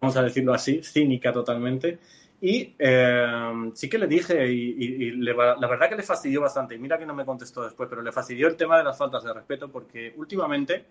vamos 0.00 0.16
a 0.16 0.22
decirlo 0.22 0.54
así, 0.54 0.82
cínica 0.82 1.32
totalmente. 1.32 1.98
Y 2.40 2.74
eh, 2.78 3.70
sí 3.74 3.88
que 3.88 3.98
le 3.98 4.06
dije, 4.06 4.46
y, 4.50 5.10
la 5.12 5.66
verdad 5.66 5.88
que 5.88 5.96
le 5.96 6.04
fastidió 6.04 6.40
bastante, 6.40 6.76
y 6.76 6.78
mira 6.78 6.96
que 6.96 7.06
no 7.06 7.14
me 7.14 7.24
contestó 7.24 7.64
después, 7.64 7.88
pero 7.88 8.00
le 8.00 8.12
fastidió 8.12 8.46
el 8.46 8.56
tema 8.56 8.78
de 8.78 8.84
las 8.84 8.96
faltas 8.96 9.24
de 9.24 9.32
respeto, 9.32 9.68
porque 9.68 10.14
últimamente 10.16 10.86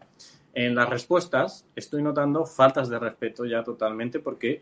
en 0.54 0.76
las 0.76 0.90
respuestas 0.90 1.66
estoy 1.76 2.04
notando 2.04 2.46
faltas 2.46 2.90
de 2.90 3.00
respeto 3.00 3.46
ya 3.46 3.64
totalmente, 3.64 4.20
porque 4.20 4.62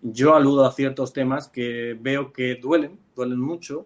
yo 0.00 0.34
aludo 0.34 0.64
a 0.64 0.72
ciertos 0.72 1.12
temas 1.12 1.48
que 1.48 1.96
veo 2.00 2.32
que 2.32 2.54
duelen, 2.54 2.98
duelen 3.14 3.38
mucho, 3.38 3.84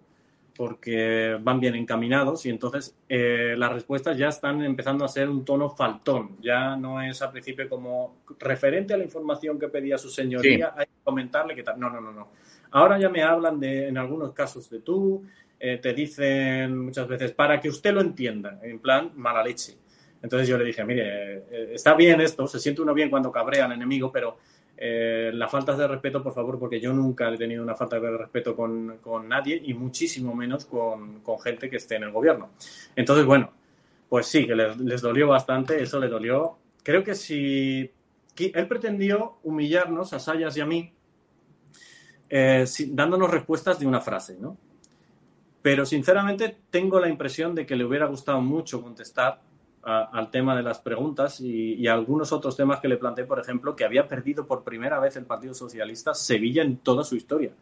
porque 0.56 1.36
van 1.40 1.60
bien 1.60 1.74
encaminados 1.74 2.46
y 2.46 2.50
entonces 2.50 2.96
eh, 3.08 3.54
las 3.56 3.72
respuestas 3.72 4.16
ya 4.16 4.28
están 4.28 4.62
empezando 4.62 5.04
a 5.04 5.08
ser 5.08 5.28
un 5.28 5.44
tono 5.44 5.70
faltón. 5.70 6.36
Ya 6.40 6.76
no 6.76 7.00
es 7.00 7.20
al 7.22 7.30
principio 7.30 7.68
como 7.68 8.22
referente 8.38 8.94
a 8.94 8.96
la 8.96 9.04
información 9.04 9.58
que 9.58 9.68
pedía 9.68 9.98
su 9.98 10.08
señoría, 10.08 10.72
hay 10.76 10.86
que 10.86 11.02
comentarle 11.04 11.54
que 11.54 11.62
tal. 11.62 11.78
No, 11.78 11.90
no, 11.90 12.00
no, 12.00 12.12
no. 12.12 12.28
Ahora 12.70 12.98
ya 12.98 13.08
me 13.08 13.22
hablan 13.22 13.60
de, 13.60 13.88
en 13.88 13.98
algunos 13.98 14.32
casos 14.32 14.68
de 14.70 14.80
tú, 14.80 15.24
eh, 15.58 15.78
te 15.78 15.92
dicen 15.94 16.78
muchas 16.78 17.06
veces 17.06 17.32
para 17.32 17.60
que 17.60 17.68
usted 17.68 17.92
lo 17.92 18.00
entienda, 18.00 18.58
en 18.62 18.78
plan 18.78 19.12
mala 19.14 19.42
leche. 19.42 19.76
Entonces 20.22 20.48
yo 20.48 20.58
le 20.58 20.64
dije, 20.64 20.84
mire, 20.84 21.36
eh, 21.50 21.70
está 21.74 21.94
bien 21.94 22.20
esto, 22.20 22.46
se 22.46 22.58
siente 22.58 22.82
uno 22.82 22.94
bien 22.94 23.10
cuando 23.10 23.30
cabrea 23.30 23.66
al 23.66 23.72
enemigo, 23.72 24.10
pero 24.10 24.38
eh, 24.78 25.30
las 25.32 25.50
faltas 25.50 25.78
de 25.78 25.88
respeto, 25.88 26.22
por 26.22 26.34
favor, 26.34 26.58
porque 26.58 26.78
yo 26.78 26.92
nunca 26.92 27.32
he 27.32 27.36
tenido 27.38 27.62
una 27.62 27.74
falta 27.74 27.98
de 27.98 28.16
respeto 28.16 28.54
con, 28.54 28.98
con 28.98 29.28
nadie 29.28 29.60
y 29.64 29.72
muchísimo 29.72 30.34
menos 30.34 30.66
con, 30.66 31.20
con, 31.20 31.38
gente 31.40 31.70
que 31.70 31.76
esté 31.76 31.96
en 31.96 32.04
el 32.04 32.12
gobierno. 32.12 32.50
Entonces, 32.94 33.24
bueno, 33.24 33.50
pues 34.08 34.26
sí, 34.26 34.46
que 34.46 34.54
les, 34.54 35.00
dolió 35.00 35.28
bastante, 35.28 35.82
eso 35.82 35.98
le 35.98 36.08
dolió. 36.08 36.58
Creo 36.82 37.02
que 37.02 37.14
si 37.14 37.90
él 38.38 38.68
pretendió 38.68 39.38
humillarnos 39.42 40.12
a 40.12 40.20
Sayas 40.20 40.56
y 40.58 40.60
a 40.60 40.66
mí, 40.66 40.92
eh, 42.28 42.66
dándonos 42.88 43.30
respuestas 43.30 43.78
de 43.78 43.86
una 43.86 44.00
frase, 44.00 44.36
¿no? 44.38 44.58
Pero 45.62 45.86
sinceramente 45.86 46.56
tengo 46.70 47.00
la 47.00 47.08
impresión 47.08 47.54
de 47.54 47.66
que 47.66 47.76
le 47.76 47.84
hubiera 47.84 48.06
gustado 48.06 48.40
mucho 48.40 48.82
contestar 48.82 49.40
al 49.86 50.32
tema 50.32 50.56
de 50.56 50.64
las 50.64 50.80
preguntas 50.80 51.40
y, 51.40 51.86
algunos 51.86 52.32
otros 52.32 52.56
temas 52.56 52.80
que 52.80 52.88
le 52.88 52.96
planteé, 52.96 53.24
por 53.24 53.38
ejemplo, 53.38 53.76
que 53.76 53.84
había 53.84 54.08
perdido 54.08 54.44
por 54.44 54.64
primera 54.64 54.98
vez 54.98 55.16
el 55.16 55.26
Partido 55.26 55.54
Socialista 55.54 56.12
Sevilla 56.12 56.62
en 56.62 56.78
toda 56.78 57.04
su 57.04 57.14
historia. 57.14 57.52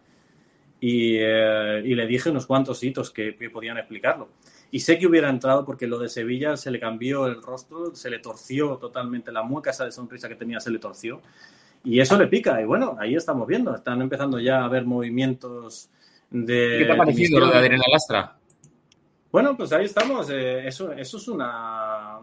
Y, 0.80 1.16
eh, 1.18 1.82
le 1.84 2.06
dije 2.06 2.30
unos 2.30 2.46
cuantos 2.46 2.82
hitos 2.82 3.10
que, 3.10 3.36
podían 3.52 3.76
explicarlo. 3.76 4.28
Y 4.70 4.80
sé 4.80 4.98
que 4.98 5.06
hubiera 5.06 5.28
entrado 5.28 5.66
porque 5.66 5.86
lo 5.86 5.98
de 5.98 6.08
Sevilla 6.08 6.56
se 6.56 6.70
le 6.70 6.80
cambió 6.80 7.26
el 7.26 7.42
rostro, 7.42 7.94
se 7.94 8.08
le 8.08 8.18
torció 8.20 8.78
totalmente 8.78 9.30
la 9.30 9.42
mueca, 9.42 9.70
esa 9.70 9.84
de 9.84 9.92
sonrisa 9.92 10.28
que 10.28 10.34
tenía 10.34 10.60
se 10.60 10.70
le 10.70 10.78
torció. 10.78 11.20
Y 11.84 12.00
eso 12.00 12.18
le 12.18 12.26
pica. 12.26 12.60
Y 12.60 12.64
bueno, 12.64 12.96
ahí 12.98 13.14
estamos 13.14 13.46
viendo. 13.46 13.74
Están 13.74 14.00
empezando 14.00 14.40
ya 14.40 14.62
a 14.62 14.64
haber 14.64 14.86
movimientos 14.86 15.90
de. 16.30 16.76
¿Qué 16.78 16.84
te 16.86 16.92
ha 16.92 16.96
parecido 16.96 17.40
lo 17.40 17.48
de 17.48 17.58
Adriana 17.58 17.84
Lastra? 17.92 18.38
Bueno, 19.34 19.56
pues 19.56 19.72
ahí 19.72 19.86
estamos. 19.86 20.30
Eh, 20.30 20.64
eso, 20.64 20.92
eso 20.92 21.16
es 21.16 21.26
una, 21.26 22.20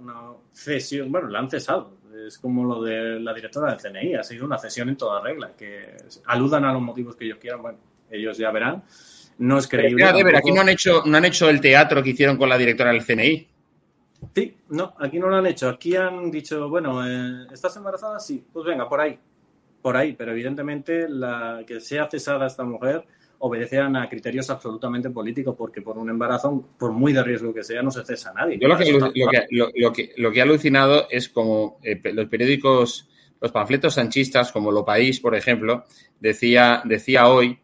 cesión. 0.54 1.12
Bueno, 1.12 1.28
la 1.28 1.39
han 1.39 1.50
cesado. 1.50 1.97
Es 2.26 2.38
como 2.38 2.63
lo 2.63 2.82
de 2.82 3.19
la 3.19 3.34
directora 3.34 3.76
del 3.76 3.82
CNI. 3.82 4.15
Ha 4.15 4.24
sido 4.24 4.45
una 4.45 4.58
cesión 4.58 4.88
en 4.88 4.95
toda 4.95 5.19
regla. 5.19 5.52
Que 5.58 5.97
aludan 6.28 6.63
a 6.63 6.71
los 6.71 6.82
motivos 6.82 7.17
que 7.17 7.26
ellos 7.26 7.38
quieran. 7.38 7.63
Bueno, 7.63 7.80
ellos 8.10 8.38
ya 8.38 8.50
verán. 8.52 8.86
No 9.39 9.58
es 9.58 9.67
creíble. 9.67 10.06
Pero, 10.06 10.24
ver, 10.24 10.38
aquí 10.38 10.54
no 10.54 10.62
han, 10.62 10.69
hecho, 10.69 11.04
no 11.06 11.17
han 11.17 11.26
hecho 11.26 11.50
el 11.50 11.60
teatro 11.60 12.02
que 12.02 12.12
hicieron 12.12 12.38
con 12.38 12.47
la 12.47 12.58
directora 12.58 12.93
del 12.93 13.04
CNI. 13.06 13.47
Sí, 14.34 14.58
no, 14.69 14.93
aquí 14.97 15.19
no 15.19 15.28
lo 15.28 15.36
han 15.36 15.47
hecho. 15.47 15.67
Aquí 15.67 15.97
han 15.97 16.32
dicho, 16.32 16.69
bueno, 16.69 17.06
eh, 17.06 17.45
¿estás 17.52 17.76
embarazada? 17.76 18.21
Sí, 18.21 18.41
pues 18.54 18.65
venga, 18.65 18.88
por 18.88 19.02
ahí. 19.02 19.19
Por 19.82 19.97
ahí. 19.97 20.13
Pero 20.13 20.32
evidentemente 20.32 21.10
la 21.10 21.65
que 21.67 21.82
sea 21.82 22.08
cesada 22.10 22.47
esta 22.47 22.63
mujer 22.63 23.06
obedecían 23.41 23.95
a 23.95 24.08
criterios 24.08 24.49
absolutamente 24.49 25.10
políticos, 25.10 25.56
porque 25.58 25.82
por 25.82 25.97
un 25.97 26.10
embarazo, 26.10 26.69
por 26.77 26.91
muy 26.91 27.12
de 27.12 27.23
riesgo 27.23 27.54
que 27.54 27.63
sea, 27.63 27.82
no 27.82 27.91
se 27.91 28.06
cesa 28.06 28.32
a 28.32 28.34
nadie. 28.34 28.58
Yo 28.60 28.67
lo 28.67 28.77
que, 28.77 28.91
lo, 28.91 29.12
que, 29.91 30.13
lo, 30.17 30.32
que, 30.32 30.39
he 30.39 30.41
alucinado 30.41 31.08
es 31.10 31.30
como 31.30 31.80
eh, 31.84 31.99
los 32.13 32.27
periódicos, 32.27 33.10
los 33.39 33.51
panfletos 33.51 33.95
sanchistas, 33.95 34.51
como 34.51 34.71
Lo 34.71 34.86
País, 34.86 35.19
por 35.19 35.36
ejemplo, 35.36 35.86
decía, 36.19 36.82
decía 36.86 37.27
hoy 37.30 37.60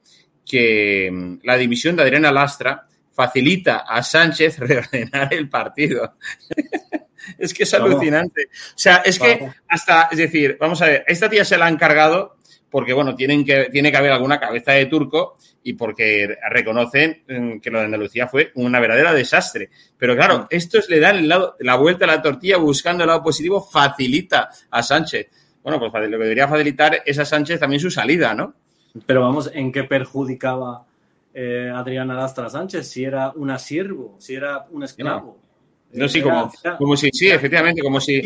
que 0.45 1.11
mm, 1.11 1.39
la 1.43 1.57
dimisión 1.57 1.95
de 1.95 2.03
Adriana 2.03 2.31
Lastra 2.31 2.87
facilita 3.11 3.77
a 3.79 4.01
Sánchez 4.01 4.59
reordenar 4.59 5.33
el 5.33 5.47
partido. 5.47 6.15
es 7.37 7.53
que 7.53 7.63
es 7.63 7.73
alucinante. 7.75 8.49
O 8.51 8.77
sea, 8.77 8.97
es 8.97 9.19
que 9.19 9.47
hasta, 9.67 10.09
es 10.11 10.17
decir, 10.17 10.57
vamos 10.59 10.81
a 10.81 10.87
ver, 10.87 11.03
esta 11.07 11.29
tía 11.29 11.45
se 11.45 11.57
la 11.57 11.67
han 11.67 11.77
cargado 11.77 12.36
porque, 12.77 12.93
bueno, 12.93 13.15
tienen 13.15 13.43
que, 13.43 13.69
tiene 13.71 13.89
que 13.89 13.97
haber 13.97 14.11
alguna 14.11 14.39
cabeza 14.39 14.73
de 14.73 14.85
turco 14.85 15.35
y 15.63 15.73
porque 15.73 16.37
reconocen 16.47 17.23
mm, 17.27 17.57
que 17.57 17.71
lo 17.71 17.79
de 17.79 17.85
Andalucía 17.85 18.27
fue 18.27 18.51
una 18.53 18.79
verdadera 18.79 19.15
desastre. 19.15 19.71
Pero 19.97 20.15
claro, 20.15 20.41
mm. 20.41 20.45
esto 20.51 20.77
es 20.77 20.87
le 20.87 20.99
da 20.99 21.11
la 21.11 21.75
vuelta 21.75 22.05
a 22.05 22.09
la 22.09 22.21
tortilla 22.21 22.57
buscando 22.57 23.03
el 23.03 23.07
lado 23.07 23.23
positivo, 23.23 23.63
facilita 23.63 24.51
a 24.69 24.83
Sánchez. 24.83 25.27
Bueno, 25.63 25.79
pues 25.79 25.91
lo 25.91 26.19
que 26.19 26.23
debería 26.23 26.47
facilitar 26.47 27.01
es 27.03 27.17
a 27.17 27.25
Sánchez 27.25 27.59
también 27.59 27.79
su 27.79 27.89
salida, 27.89 28.35
¿no? 28.35 28.53
Pero 29.07 29.21
vamos, 29.21 29.49
¿en 29.51 29.71
qué 29.71 29.83
perjudicaba 29.83 30.85
eh, 31.33 31.71
Adriana 31.73 32.13
Lastra 32.13 32.47
Sánchez? 32.47 32.87
Si 32.87 33.03
era 33.03 33.31
una 33.31 33.57
siervo, 33.57 34.17
si 34.19 34.35
era 34.35 34.67
un 34.69 34.83
esclavo. 34.83 35.39
No, 35.93 36.07
sí, 36.07 36.21
como, 36.21 36.51
como 36.77 36.95
si, 36.95 37.09
sí, 37.11 37.27
efectivamente, 37.27 37.81
como 37.81 37.99
si 37.99 38.21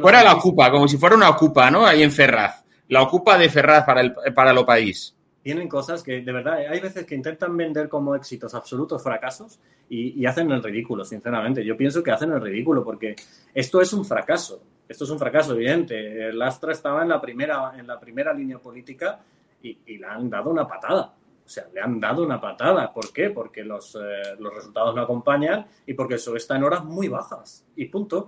fuera 0.00 0.22
la 0.22 0.34
ocupa, 0.34 0.70
como 0.70 0.86
si 0.86 0.96
fuera 0.96 1.16
una 1.16 1.28
ocupa, 1.28 1.72
¿no? 1.72 1.84
Ahí 1.84 2.04
en 2.04 2.12
Ferraz. 2.12 2.65
La 2.88 3.02
ocupa 3.02 3.36
de 3.36 3.48
Ferraz 3.48 3.84
para 3.84 4.00
el, 4.00 4.14
para 4.34 4.52
lo 4.52 4.64
país 4.64 5.16
tienen 5.46 5.68
cosas 5.68 6.02
que, 6.02 6.22
de 6.22 6.32
verdad, 6.32 6.54
hay 6.68 6.80
veces 6.80 7.06
que 7.06 7.14
intentan 7.14 7.56
vender 7.56 7.88
como 7.88 8.16
éxitos 8.16 8.52
absolutos 8.52 9.00
fracasos 9.00 9.60
y, 9.88 10.26
hacen 10.26 10.50
el 10.50 10.60
ridículo, 10.60 11.04
sinceramente. 11.04 11.64
Yo 11.64 11.76
pienso 11.76 12.02
que 12.02 12.10
hacen 12.10 12.32
el 12.32 12.40
ridículo 12.40 12.82
porque 12.82 13.14
esto 13.54 13.80
es 13.80 13.92
un 13.92 14.04
fracaso. 14.04 14.60
Esto 14.88 15.04
es 15.04 15.10
un 15.10 15.20
fracaso 15.20 15.54
evidente. 15.54 16.30
El 16.30 16.42
Astra 16.42 16.72
estaba 16.72 17.02
en 17.02 17.10
la 17.10 17.20
primera, 17.20 17.74
en 17.78 17.86
la 17.86 18.00
primera 18.00 18.34
línea 18.34 18.58
política 18.58 19.20
y, 19.62 19.78
le 19.86 20.04
han 20.04 20.28
dado 20.28 20.50
una 20.50 20.66
patada. 20.66 21.14
O 21.44 21.48
sea, 21.48 21.68
le 21.72 21.80
han 21.80 22.00
dado 22.00 22.24
una 22.24 22.40
patada. 22.40 22.92
¿Por 22.92 23.12
qué? 23.12 23.30
Porque 23.30 23.62
los, 23.62 23.94
eh, 23.94 24.34
los 24.40 24.52
resultados 24.52 24.96
no 24.96 25.02
acompañan 25.02 25.64
y 25.86 25.94
porque 25.94 26.16
eso 26.16 26.34
está 26.34 26.56
en 26.56 26.64
horas 26.64 26.84
muy 26.84 27.06
bajas. 27.06 27.64
Y 27.76 27.84
punto. 27.84 28.26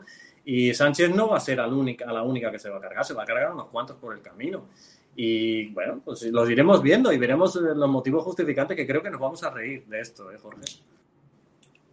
Y 0.50 0.72
Sánchez 0.72 1.14
no 1.14 1.28
va 1.28 1.36
a 1.36 1.40
ser 1.40 1.58
la 1.58 1.66
única, 1.66 2.10
la 2.10 2.22
única 2.22 2.50
que 2.50 2.58
se 2.58 2.70
va 2.70 2.78
a 2.78 2.80
cargar, 2.80 3.04
se 3.04 3.12
va 3.12 3.22
a 3.22 3.26
cargar 3.26 3.52
unos 3.52 3.66
cuantos 3.66 3.98
por 3.98 4.16
el 4.16 4.22
camino. 4.22 4.68
Y 5.14 5.66
bueno, 5.74 6.00
pues 6.02 6.22
los 6.22 6.48
iremos 6.48 6.82
viendo 6.82 7.12
y 7.12 7.18
veremos 7.18 7.54
los 7.56 7.88
motivos 7.90 8.24
justificantes 8.24 8.74
que 8.74 8.86
creo 8.86 9.02
que 9.02 9.10
nos 9.10 9.20
vamos 9.20 9.44
a 9.44 9.50
reír 9.50 9.84
de 9.84 10.00
esto, 10.00 10.32
¿eh, 10.32 10.38
Jorge? 10.40 10.62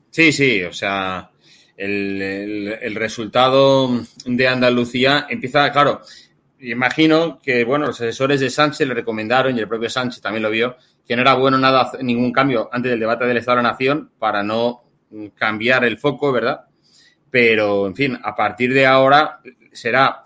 Sí, 0.10 0.32
sí, 0.32 0.64
o 0.64 0.72
sea, 0.72 1.30
el, 1.76 2.96
resultado 2.96 3.90
de 4.26 4.48
Andalucía 4.48 5.28
empieza, 5.30 5.70
claro, 5.74 6.00
imagino 6.62 7.42
que, 7.44 7.66
bueno, 7.66 7.88
los 7.88 8.00
asesores 8.00 8.40
de 8.40 8.50
Sánchez 8.50 8.88
le 8.88 8.94
recomendaron, 8.94 9.58
y 9.58 9.60
el 9.60 9.68
propio 9.68 9.90
Sánchez 9.90 10.22
también 10.22 10.44
lo 10.44 10.50
vio, 10.50 10.78
que 11.06 11.18
no 11.18 11.24
era 11.24 11.34
bueno 11.34 11.58
nada, 11.58 11.92
ningún 12.02 12.32
cambio 12.32 12.70
antes 12.72 12.90
del 12.90 13.02
debate 13.02 13.26
del 13.26 13.36
Estado 13.36 13.58
de 13.58 13.64
la 13.64 13.70
Nación 13.72 14.12
para 14.18 14.44
no 14.44 14.82
cambiar 15.36 15.84
el 15.84 15.98
foco, 15.98 16.32
¿verdad? 16.32 16.68
Pero, 17.30 17.88
en 17.88 17.96
fin, 17.96 18.20
a 18.24 18.36
partir 18.36 18.74
de 18.74 18.86
ahora 18.86 19.40
será 19.72 20.24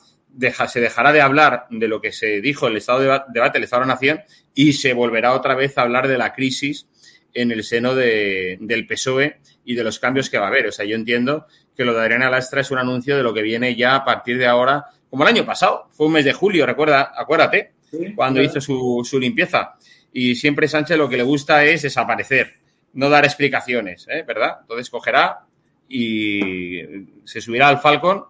se 0.68 0.80
dejará 0.80 1.12
de 1.12 1.22
hablar 1.22 1.66
de 1.70 1.88
lo 1.88 2.00
que 2.00 2.12
se 2.12 2.40
dijo 2.40 2.68
en 2.68 2.74
el 2.74 2.78
estado 2.78 3.00
de 3.00 3.22
debate 3.34 3.58
del 3.58 3.64
Estado 3.64 3.82
de 3.82 3.88
la 3.88 3.94
Nación 3.94 4.22
y 4.54 4.74
se 4.74 4.94
volverá 4.94 5.34
otra 5.34 5.56
vez 5.56 5.78
a 5.78 5.82
hablar 5.82 6.08
de 6.08 6.18
la 6.18 6.34
crisis 6.34 6.88
en 7.34 7.52
el 7.52 7.64
seno 7.64 7.94
del 7.94 8.88
PSOE 8.88 9.40
y 9.66 9.76
de 9.76 9.84
los 9.84 10.00
cambios 10.00 10.30
que 10.30 10.38
va 10.38 10.46
a 10.46 10.50
haber. 10.50 10.68
O 10.68 10.72
sea, 10.72 10.86
yo 10.86 10.96
entiendo 10.96 11.46
que 11.76 11.86
lo 11.86 11.94
de 11.94 12.02
Adriana 12.02 12.30
Lastra 12.30 12.62
es 12.62 12.72
un 12.72 12.78
anuncio 12.78 13.18
de 13.18 13.24
lo 13.24 13.34
que 13.34 13.42
viene 13.42 13.76
ya 13.76 13.96
a 13.96 14.06
partir 14.06 14.38
de 14.38 14.48
ahora, 14.48 14.86
como 15.10 15.24
el 15.24 15.30
año 15.30 15.46
pasado, 15.46 15.88
fue 15.92 16.08
un 16.08 16.14
mes 16.14 16.26
de 16.26 16.34
julio, 16.34 16.66
recuerda, 16.66 17.12
acuérdate, 17.16 17.74
cuando 18.16 18.42
hizo 18.42 18.62
su, 18.62 19.02
su, 19.04 19.20
limpieza. 19.20 19.76
Y 20.14 20.36
siempre 20.36 20.68
Sánchez 20.68 20.98
lo 20.98 21.10
que 21.10 21.18
le 21.18 21.24
gusta 21.24 21.64
es 21.66 21.82
desaparecer, 21.82 22.54
no 22.94 23.10
dar 23.10 23.26
explicaciones, 23.26 24.08
¿eh? 24.10 24.24
¿verdad? 24.28 24.58
Entonces 24.62 24.90
cogerá 24.90 25.46
y 25.90 26.80
se 27.26 27.42
subirá 27.42 27.68
al 27.68 27.80
Falcon 27.80 28.26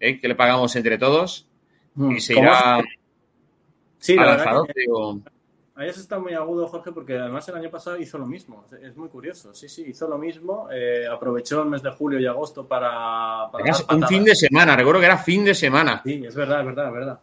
¿eh? 0.00 0.18
que 0.18 0.28
le 0.28 0.34
pagamos 0.34 0.74
entre 0.76 0.96
todos 0.96 1.46
y 1.96 2.20
se 2.20 2.38
irá 2.38 2.82
sí, 3.98 4.14
la 4.14 4.36
verdad 4.36 4.62
Ahí 5.74 5.88
está 5.88 6.18
muy 6.18 6.34
agudo, 6.34 6.68
Jorge, 6.68 6.92
porque 6.92 7.16
además 7.16 7.48
el 7.48 7.56
año 7.56 7.70
pasado 7.70 7.96
hizo 7.96 8.18
lo 8.18 8.26
mismo. 8.26 8.66
Es 8.82 8.94
muy 8.94 9.08
curioso. 9.08 9.54
Sí, 9.54 9.70
sí, 9.70 9.82
hizo 9.88 10.06
lo 10.06 10.18
mismo. 10.18 10.68
Eh, 10.70 11.06
aprovechó 11.10 11.62
el 11.62 11.70
mes 11.70 11.82
de 11.82 11.90
julio 11.90 12.20
y 12.20 12.26
agosto 12.26 12.68
para. 12.68 13.46
un 13.90 14.06
fin 14.06 14.22
de 14.22 14.36
semana, 14.36 14.76
recuerdo 14.76 15.00
que 15.00 15.06
era 15.06 15.16
fin 15.16 15.46
de 15.46 15.54
semana. 15.54 16.02
Sí, 16.04 16.22
es 16.26 16.36
verdad, 16.36 16.60
es 16.60 16.66
verdad, 16.66 16.86
es 16.88 16.92
verdad 16.92 17.20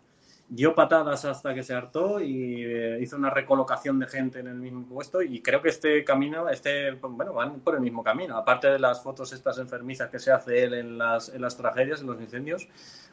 dio 0.49 0.73
patadas 0.73 1.25
hasta 1.25 1.53
que 1.53 1.61
se 1.61 1.75
hartó 1.75 2.19
y 2.19 2.63
eh, 2.65 2.97
hizo 2.99 3.15
una 3.15 3.29
recolocación 3.29 3.99
de 3.99 4.07
gente 4.07 4.39
en 4.39 4.47
el 4.47 4.55
mismo 4.55 4.83
puesto 4.87 5.21
y 5.21 5.41
creo 5.41 5.61
que 5.61 5.69
este 5.69 6.03
camino, 6.03 6.49
este, 6.49 6.91
bueno, 6.93 7.33
van 7.33 7.59
por 7.59 7.75
el 7.75 7.81
mismo 7.81 8.03
camino. 8.03 8.35
Aparte 8.35 8.67
de 8.67 8.79
las 8.79 9.03
fotos 9.03 9.31
estas 9.31 9.59
enfermizas 9.59 10.09
que 10.09 10.17
se 10.17 10.31
hace 10.31 10.63
él 10.63 10.73
en 10.73 10.97
las, 10.97 11.29
en 11.29 11.41
las 11.41 11.55
tragedias, 11.55 12.01
en 12.01 12.07
los 12.07 12.19
incendios, 12.19 12.67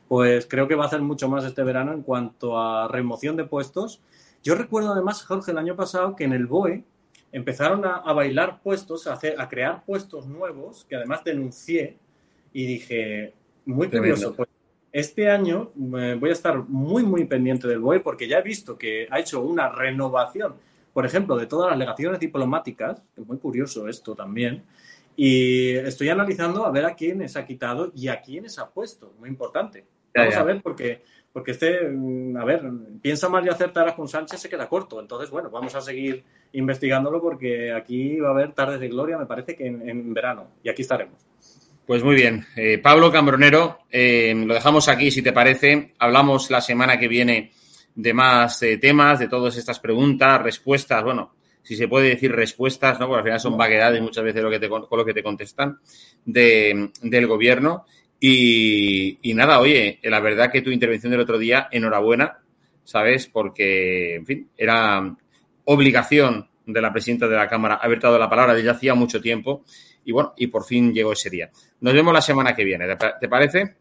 pues 0.08 0.46
creo 0.46 0.66
que 0.66 0.74
va 0.74 0.84
a 0.84 0.86
hacer 0.86 1.02
mucho 1.02 1.28
más 1.28 1.44
este 1.44 1.62
verano 1.62 1.92
en 1.92 2.02
cuanto 2.02 2.58
a 2.58 2.88
remoción 2.88 3.36
de 3.36 3.44
puestos. 3.44 4.00
Yo 4.42 4.54
recuerdo 4.54 4.92
además, 4.92 5.22
Jorge, 5.22 5.50
el 5.50 5.58
año 5.58 5.76
pasado 5.76 6.16
que 6.16 6.24
en 6.24 6.32
el 6.32 6.46
BOE 6.46 6.84
empezaron 7.32 7.84
a, 7.84 8.12
bailar 8.14 8.62
puestos, 8.62 9.06
a, 9.06 9.12
hacer, 9.12 9.38
a 9.38 9.48
crear 9.48 9.84
puestos 9.84 10.26
nuevos 10.26 10.86
que 10.88 10.96
además 10.96 11.22
denuncié 11.22 11.98
y 12.54 12.66
dije, 12.66 13.34
muy 13.66 13.90
curioso, 13.90 14.34
pues 14.34 14.48
este 14.96 15.28
año 15.28 15.72
eh, 15.98 16.16
voy 16.18 16.30
a 16.30 16.32
estar 16.32 16.56
muy, 16.56 17.02
muy 17.02 17.26
pendiente 17.26 17.68
del 17.68 17.80
BOE 17.80 18.00
porque 18.00 18.26
ya 18.26 18.38
he 18.38 18.42
visto 18.42 18.78
que 18.78 19.06
ha 19.10 19.20
hecho 19.20 19.42
una 19.42 19.68
renovación, 19.68 20.54
por 20.94 21.04
ejemplo, 21.04 21.36
de 21.36 21.44
todas 21.44 21.68
las 21.68 21.78
legaciones 21.78 22.18
diplomáticas, 22.18 23.02
que 23.14 23.20
es 23.20 23.26
muy 23.26 23.36
curioso 23.36 23.88
esto 23.88 24.14
también, 24.14 24.64
y 25.14 25.72
estoy 25.72 26.08
analizando 26.08 26.64
a 26.64 26.70
ver 26.70 26.86
a 26.86 26.94
quiénes 26.94 27.36
ha 27.36 27.44
quitado 27.44 27.92
y 27.94 28.08
a 28.08 28.22
quiénes 28.22 28.58
ha 28.58 28.70
puesto, 28.70 29.12
muy 29.18 29.28
importante. 29.28 29.84
Vamos 30.14 30.34
a 30.34 30.42
ver 30.44 30.62
porque, 30.62 31.02
porque 31.30 31.50
este, 31.50 31.90
mm, 31.90 32.38
a 32.38 32.46
ver, 32.46 32.62
piensa 33.02 33.28
mal 33.28 33.44
y 33.44 33.50
acertarás 33.50 33.92
con 33.92 34.08
Sánchez 34.08 34.40
se 34.40 34.48
queda 34.48 34.66
corto. 34.66 34.98
Entonces, 34.98 35.28
bueno, 35.28 35.50
vamos 35.50 35.74
a 35.74 35.82
seguir 35.82 36.24
investigándolo 36.52 37.20
porque 37.20 37.70
aquí 37.70 38.18
va 38.18 38.28
a 38.28 38.32
haber 38.32 38.52
tardes 38.54 38.80
de 38.80 38.88
gloria, 38.88 39.18
me 39.18 39.26
parece 39.26 39.56
que 39.56 39.66
en 39.66 40.14
verano, 40.14 40.52
y 40.62 40.70
aquí 40.70 40.80
estaremos. 40.80 41.26
Pues 41.86 42.02
muy 42.02 42.16
bien. 42.16 42.44
Eh, 42.56 42.78
Pablo 42.78 43.12
Cambronero, 43.12 43.78
eh, 43.92 44.34
lo 44.34 44.54
dejamos 44.54 44.88
aquí 44.88 45.12
si 45.12 45.22
te 45.22 45.32
parece. 45.32 45.94
Hablamos 46.00 46.50
la 46.50 46.60
semana 46.60 46.98
que 46.98 47.06
viene 47.06 47.52
de 47.94 48.12
más 48.12 48.60
eh, 48.64 48.76
temas, 48.78 49.20
de 49.20 49.28
todas 49.28 49.56
estas 49.56 49.78
preguntas, 49.78 50.42
respuestas, 50.42 51.04
bueno, 51.04 51.36
si 51.62 51.76
se 51.76 51.86
puede 51.86 52.08
decir 52.08 52.32
respuestas, 52.32 52.98
¿no? 52.98 53.06
Porque 53.06 53.18
al 53.18 53.24
final 53.24 53.40
son 53.40 53.56
vaguedades 53.56 54.02
muchas 54.02 54.24
veces 54.24 54.42
lo 54.42 54.50
que 54.50 54.58
te, 54.58 54.68
con 54.68 54.86
lo 54.90 55.04
que 55.04 55.14
te 55.14 55.22
contestan 55.22 55.78
de, 56.24 56.90
del 57.02 57.26
gobierno. 57.28 57.86
Y, 58.18 59.18
y, 59.22 59.34
nada, 59.34 59.60
oye, 59.60 60.00
la 60.02 60.18
verdad 60.18 60.50
que 60.50 60.62
tu 60.62 60.70
intervención 60.70 61.12
del 61.12 61.20
otro 61.20 61.38
día, 61.38 61.68
enhorabuena, 61.70 62.38
¿sabes? 62.82 63.28
Porque, 63.28 64.16
en 64.16 64.26
fin, 64.26 64.48
era 64.56 65.14
obligación 65.66 66.48
de 66.66 66.80
la 66.80 66.92
presidenta 66.92 67.28
de 67.28 67.36
la 67.36 67.48
Cámara 67.48 67.76
haber 67.76 68.00
dado 68.00 68.18
la 68.18 68.28
palabra 68.28 68.54
desde 68.54 68.70
hacía 68.70 68.94
mucho 68.94 69.20
tiempo 69.20 69.62
y 70.06 70.12
bueno, 70.12 70.32
y 70.36 70.46
por 70.46 70.64
fin 70.64 70.94
llegó 70.94 71.12
ese 71.12 71.28
día. 71.28 71.50
Nos 71.80 71.92
vemos 71.92 72.14
la 72.14 72.22
semana 72.22 72.54
que 72.54 72.64
viene, 72.64 72.86
¿te 73.20 73.28
parece? 73.28 73.76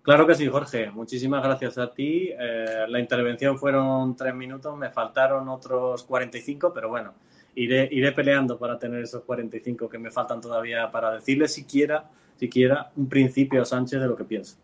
Claro 0.00 0.26
que 0.26 0.34
sí, 0.34 0.48
Jorge. 0.48 0.90
Muchísimas 0.90 1.44
gracias 1.44 1.76
a 1.76 1.92
ti. 1.92 2.30
Eh, 2.32 2.86
la 2.88 2.98
intervención 2.98 3.58
fueron 3.58 4.16
tres 4.16 4.34
minutos, 4.34 4.76
me 4.76 4.90
faltaron 4.90 5.48
otros 5.50 6.04
45, 6.04 6.72
pero 6.74 6.88
bueno, 6.88 7.12
iré, 7.54 7.86
iré 7.92 8.12
peleando 8.12 8.58
para 8.58 8.78
tener 8.78 9.02
esos 9.02 9.22
45 9.24 9.90
que 9.90 9.98
me 9.98 10.10
faltan 10.10 10.40
todavía 10.40 10.90
para 10.90 11.12
decirle 11.12 11.46
siquiera, 11.46 12.10
siquiera 12.36 12.90
un 12.96 13.08
principio 13.08 13.60
a 13.60 13.66
Sánchez 13.66 14.00
de 14.00 14.06
lo 14.06 14.16
que 14.16 14.24
pienso. 14.24 14.56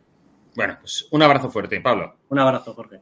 Bueno, 0.56 0.78
pues 0.80 1.06
un 1.10 1.22
abrazo 1.22 1.50
fuerte, 1.50 1.80
Pablo. 1.82 2.16
Un 2.30 2.38
abrazo, 2.38 2.72
Jorge. 2.72 3.00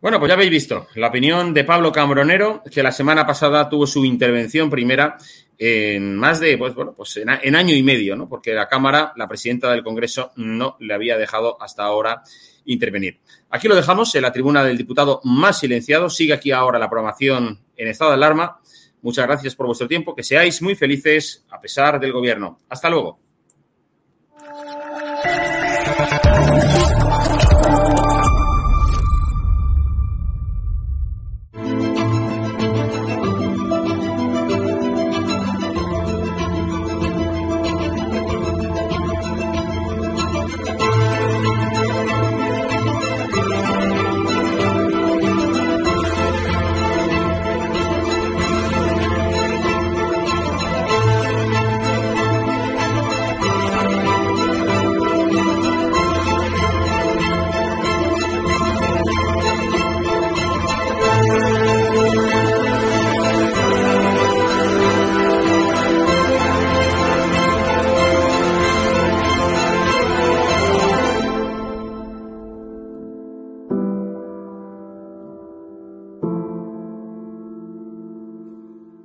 Bueno, 0.00 0.18
pues 0.18 0.30
ya 0.30 0.34
habéis 0.34 0.50
visto 0.50 0.88
la 0.94 1.08
opinión 1.08 1.54
de 1.54 1.62
Pablo 1.62 1.92
Cambronero, 1.92 2.62
que 2.68 2.82
la 2.82 2.90
semana 2.90 3.26
pasada 3.26 3.68
tuvo 3.68 3.86
su 3.86 4.04
intervención 4.04 4.70
primera 4.70 5.16
en 5.64 6.16
más 6.16 6.40
de, 6.40 6.58
pues 6.58 6.74
bueno, 6.74 6.92
pues 6.92 7.16
en, 7.18 7.54
año 7.54 7.72
y 7.72 7.84
medio, 7.84 8.16
¿no? 8.16 8.28
Porque 8.28 8.52
la 8.52 8.66
Cámara, 8.66 9.12
la 9.14 9.28
presidenta 9.28 9.70
del 9.70 9.84
Congreso, 9.84 10.32
no 10.34 10.76
le 10.80 10.92
había 10.92 11.16
dejado 11.16 11.56
hasta 11.62 11.84
ahora 11.84 12.24
intervenir. 12.64 13.20
Aquí 13.48 13.68
lo 13.68 13.76
dejamos 13.76 14.12
en 14.16 14.22
la 14.22 14.32
tribuna 14.32 14.64
del 14.64 14.76
diputado 14.76 15.20
más 15.22 15.60
silenciado. 15.60 16.10
Sigue 16.10 16.32
aquí 16.32 16.50
ahora 16.50 16.80
la 16.80 16.90
programación 16.90 17.60
en 17.76 17.86
estado 17.86 18.10
de 18.10 18.16
alarma. 18.16 18.58
Muchas 19.02 19.24
gracias 19.24 19.54
por 19.54 19.66
vuestro 19.66 19.86
tiempo. 19.86 20.16
Que 20.16 20.24
seáis 20.24 20.60
muy 20.62 20.74
felices 20.74 21.44
a 21.48 21.60
pesar 21.60 22.00
del 22.00 22.10
gobierno. 22.10 22.58
Hasta 22.68 22.90
luego. 22.90 23.21